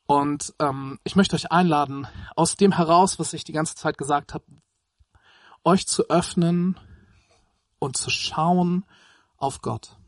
Und 0.06 0.54
ähm, 0.58 0.98
ich 1.04 1.16
möchte 1.16 1.36
euch 1.36 1.52
einladen, 1.52 2.06
aus 2.34 2.56
dem 2.56 2.72
heraus, 2.72 3.18
was 3.18 3.32
ich 3.32 3.44
die 3.44 3.52
ganze 3.52 3.74
Zeit 3.74 3.98
gesagt 3.98 4.34
habe, 4.34 4.44
euch 5.64 5.86
zu 5.86 6.08
öffnen 6.08 6.78
und 7.78 7.96
zu 7.96 8.10
schauen 8.10 8.84
auf 9.36 9.60
Gott. 9.60 9.99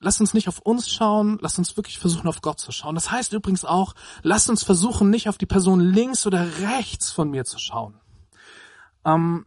Lasst 0.00 0.20
uns 0.20 0.32
nicht 0.32 0.46
auf 0.46 0.60
uns 0.60 0.88
schauen, 0.88 1.38
lasst 1.40 1.58
uns 1.58 1.76
wirklich 1.76 1.98
versuchen, 1.98 2.28
auf 2.28 2.40
Gott 2.40 2.60
zu 2.60 2.70
schauen. 2.70 2.94
Das 2.94 3.10
heißt 3.10 3.32
übrigens 3.32 3.64
auch, 3.64 3.94
lasst 4.22 4.48
uns 4.48 4.62
versuchen, 4.62 5.10
nicht 5.10 5.28
auf 5.28 5.38
die 5.38 5.46
Person 5.46 5.80
links 5.80 6.24
oder 6.26 6.46
rechts 6.60 7.10
von 7.10 7.30
mir 7.30 7.44
zu 7.44 7.58
schauen. 7.58 8.00
Ähm, 9.04 9.46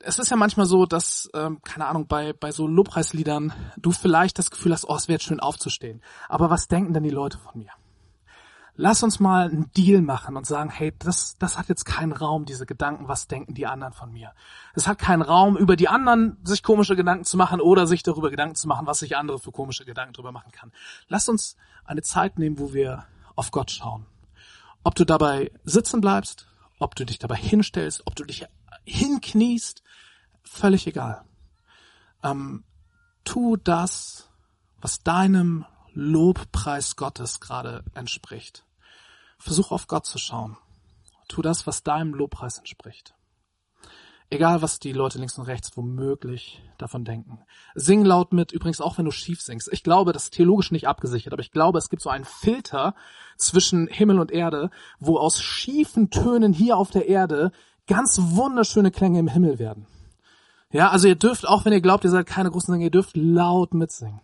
es 0.00 0.18
ist 0.18 0.30
ja 0.30 0.36
manchmal 0.36 0.66
so, 0.66 0.84
dass, 0.84 1.28
ähm, 1.34 1.60
keine 1.62 1.86
Ahnung, 1.86 2.06
bei, 2.06 2.32
bei 2.32 2.50
so 2.50 2.66
Lobpreisliedern 2.66 3.52
du 3.76 3.92
vielleicht 3.92 4.38
das 4.38 4.50
Gefühl 4.50 4.72
hast, 4.72 4.88
oh, 4.88 4.96
es 4.96 5.08
wäre 5.08 5.20
schön 5.20 5.40
aufzustehen. 5.40 6.02
Aber 6.28 6.50
was 6.50 6.68
denken 6.68 6.92
denn 6.92 7.02
die 7.02 7.10
Leute 7.10 7.38
von 7.38 7.58
mir? 7.58 7.70
Lass 8.76 9.02
uns 9.02 9.20
mal 9.20 9.48
einen 9.48 9.70
Deal 9.72 10.02
machen 10.02 10.36
und 10.36 10.46
sagen, 10.46 10.70
hey, 10.70 10.92
das, 10.98 11.38
das 11.38 11.58
hat 11.58 11.68
jetzt 11.68 11.84
keinen 11.84 12.12
Raum, 12.12 12.44
diese 12.44 12.66
Gedanken, 12.66 13.08
was 13.08 13.26
denken 13.26 13.54
die 13.54 13.66
anderen 13.66 13.92
von 13.92 14.12
mir. 14.12 14.32
Es 14.74 14.86
hat 14.86 14.98
keinen 14.98 15.22
Raum, 15.22 15.56
über 15.56 15.76
die 15.76 15.88
anderen 15.88 16.36
sich 16.44 16.62
komische 16.62 16.94
Gedanken 16.94 17.24
zu 17.24 17.36
machen 17.36 17.60
oder 17.60 17.86
sich 17.86 18.02
darüber 18.02 18.30
Gedanken 18.30 18.54
zu 18.54 18.68
machen, 18.68 18.86
was 18.86 18.98
sich 18.98 19.16
andere 19.16 19.38
für 19.38 19.52
komische 19.52 19.84
Gedanken 19.84 20.12
drüber 20.12 20.32
machen 20.32 20.52
kann. 20.52 20.72
Lass 21.08 21.28
uns 21.28 21.56
eine 21.84 22.02
Zeit 22.02 22.38
nehmen, 22.38 22.58
wo 22.58 22.72
wir 22.72 23.04
auf 23.34 23.50
Gott 23.50 23.70
schauen. 23.70 24.06
Ob 24.84 24.94
du 24.94 25.04
dabei 25.04 25.50
sitzen 25.64 26.00
bleibst 26.00 26.46
ob 26.78 26.94
du 26.94 27.04
dich 27.04 27.18
dabei 27.18 27.36
hinstellst, 27.36 28.02
ob 28.06 28.14
du 28.16 28.24
dich 28.24 28.46
hinkniest, 28.84 29.82
völlig 30.42 30.86
egal. 30.86 31.24
Ähm, 32.22 32.64
tu 33.24 33.56
das, 33.56 34.28
was 34.80 35.02
deinem 35.02 35.64
Lobpreis 35.96 36.96
Gottes 36.96 37.40
gerade 37.40 37.82
entspricht. 37.94 38.64
Versuch 39.38 39.72
auf 39.72 39.88
Gott 39.88 40.04
zu 40.04 40.18
schauen. 40.18 40.58
Tu 41.26 41.40
das, 41.40 41.66
was 41.66 41.82
deinem 41.82 42.14
Lobpreis 42.14 42.58
entspricht. 42.58 43.14
Egal, 44.28 44.60
was 44.60 44.78
die 44.78 44.92
Leute 44.92 45.18
links 45.18 45.38
und 45.38 45.46
rechts 45.46 45.74
womöglich 45.74 46.62
davon 46.76 47.04
denken. 47.04 47.38
Sing 47.74 48.04
laut 48.04 48.34
mit, 48.34 48.52
übrigens 48.52 48.82
auch 48.82 48.98
wenn 48.98 49.06
du 49.06 49.10
schief 49.10 49.40
singst. 49.40 49.72
Ich 49.72 49.82
glaube, 49.82 50.12
das 50.12 50.24
ist 50.24 50.34
theologisch 50.34 50.70
nicht 50.70 50.86
abgesichert, 50.86 51.32
aber 51.32 51.40
ich 51.40 51.50
glaube, 51.50 51.78
es 51.78 51.88
gibt 51.88 52.02
so 52.02 52.10
einen 52.10 52.26
Filter 52.26 52.94
zwischen 53.38 53.86
Himmel 53.86 54.20
und 54.20 54.30
Erde, 54.30 54.70
wo 54.98 55.16
aus 55.16 55.40
schiefen 55.40 56.10
Tönen 56.10 56.52
hier 56.52 56.76
auf 56.76 56.90
der 56.90 57.08
Erde 57.08 57.52
ganz 57.86 58.18
wunderschöne 58.20 58.90
Klänge 58.90 59.20
im 59.20 59.28
Himmel 59.28 59.58
werden. 59.58 59.86
Ja, 60.72 60.90
also 60.90 61.08
ihr 61.08 61.16
dürft, 61.16 61.48
auch 61.48 61.64
wenn 61.64 61.72
ihr 61.72 61.80
glaubt, 61.80 62.04
ihr 62.04 62.10
seid 62.10 62.26
keine 62.26 62.50
großen 62.50 62.70
Sänger, 62.70 62.84
ihr 62.84 62.90
dürft 62.90 63.16
laut 63.16 63.72
mitsingen. 63.72 64.20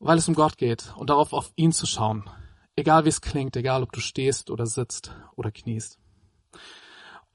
Weil 0.00 0.16
es 0.16 0.26
um 0.28 0.34
Gott 0.34 0.56
geht 0.56 0.94
und 0.96 1.10
darauf 1.10 1.34
auf 1.34 1.52
ihn 1.56 1.72
zu 1.72 1.86
schauen. 1.86 2.28
Egal 2.74 3.04
wie 3.04 3.10
es 3.10 3.20
klingt, 3.20 3.54
egal 3.54 3.82
ob 3.82 3.92
du 3.92 4.00
stehst 4.00 4.50
oder 4.50 4.64
sitzt 4.64 5.12
oder 5.36 5.52
kniest. 5.52 5.98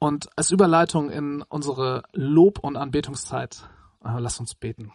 Und 0.00 0.28
als 0.36 0.50
Überleitung 0.50 1.08
in 1.08 1.42
unsere 1.42 2.02
Lob- 2.12 2.58
und 2.58 2.76
Anbetungszeit, 2.76 3.68
äh, 4.04 4.18
lass 4.18 4.40
uns 4.40 4.56
beten. 4.56 4.92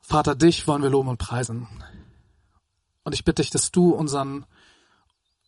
Vater, 0.00 0.34
dich 0.34 0.66
wollen 0.66 0.82
wir 0.82 0.90
loben 0.90 1.08
und 1.08 1.18
preisen. 1.18 1.68
Und 3.04 3.14
ich 3.14 3.24
bitte 3.24 3.42
dich, 3.42 3.50
dass 3.50 3.70
du 3.70 3.90
unseren, 3.94 4.44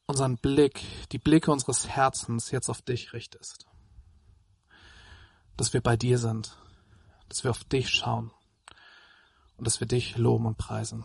unseren 0.06 0.36
Blick, 0.36 0.84
die 1.10 1.18
Blicke 1.18 1.50
unseres 1.50 1.88
Herzens 1.88 2.52
jetzt 2.52 2.70
auf 2.70 2.80
dich 2.80 3.12
richtest. 3.12 3.66
Dass 5.56 5.72
wir 5.72 5.80
bei 5.80 5.96
dir 5.96 6.18
sind, 6.18 6.56
dass 7.28 7.42
wir 7.42 7.50
auf 7.50 7.64
dich 7.64 7.90
schauen 7.90 8.30
und 9.59 9.66
dass 9.66 9.81
wir 9.81 9.87
dich 9.87 10.16
loben 10.16 10.47
und 10.47 10.57
preisen. 10.57 11.05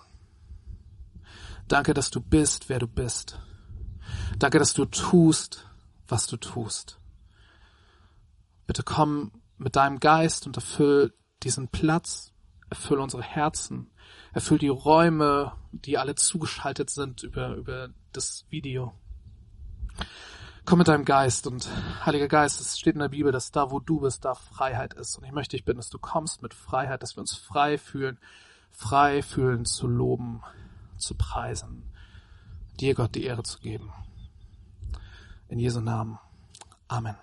Danke, 1.68 1.94
dass 1.94 2.12
du 2.12 2.22
bist, 2.22 2.70
wer 2.70 2.80
du 2.80 2.88
bist. 2.88 3.40
Danke, 4.38 4.60
dass 4.60 4.74
du 4.74 4.86
tust, 4.86 5.68
was 6.08 6.28
du 6.28 6.38
tust. 6.38 7.00
Bitte 8.68 8.84
komm 8.84 9.32
mit 9.58 9.76
deinem 9.76 10.00
Geist 10.00 10.46
und 10.46 10.56
erfüll 10.56 11.14
diesen 11.42 11.68
Platz, 11.68 12.32
erfüll 12.70 13.00
unsere 13.00 13.24
Herzen, 13.24 13.92
erfüll 14.34 14.58
die 14.58 14.70
Räume, 14.70 15.54
die 15.72 15.98
alle 15.98 16.16
zugeschaltet 16.16 16.90
sind 16.90 17.24
über, 17.24 17.56
über 17.56 17.90
das 18.12 18.46
Video. 18.50 18.94
Komm 20.66 20.78
mit 20.80 20.88
deinem 20.88 21.04
Geist 21.04 21.46
und 21.46 21.70
Heiliger 22.06 22.30
Geist, 22.30 22.62
es 22.62 22.80
steht 22.80 22.94
in 22.94 23.02
der 23.02 23.10
Bibel, 23.10 23.34
dass 23.34 23.52
da, 23.52 23.70
wo 23.70 23.82
du 23.82 24.00
bist, 24.00 24.24
da 24.24 24.34
Freiheit 24.34 24.94
ist. 24.94 25.18
Und 25.18 25.26
ich 25.26 25.34
möchte 25.34 25.58
dich 25.58 25.66
bitten, 25.66 25.78
dass 25.78 25.90
du 25.90 26.00
kommst 26.00 26.42
mit 26.42 26.54
Freiheit, 26.54 27.04
dass 27.04 27.18
wir 27.18 27.22
uns 27.22 27.36
frei 27.36 27.78
fühlen, 27.78 28.18
frei 28.72 29.22
fühlen 29.22 29.66
zu 29.66 29.88
loben, 29.88 30.42
zu 30.98 31.16
preisen, 31.16 31.84
dir 32.80 32.96
Gott 32.96 33.14
die 33.16 33.26
Ehre 33.26 33.44
zu 33.44 33.60
geben. 33.60 33.92
In 35.50 35.60
Jesu 35.60 35.82
Namen. 35.82 36.18
Amen. 36.88 37.16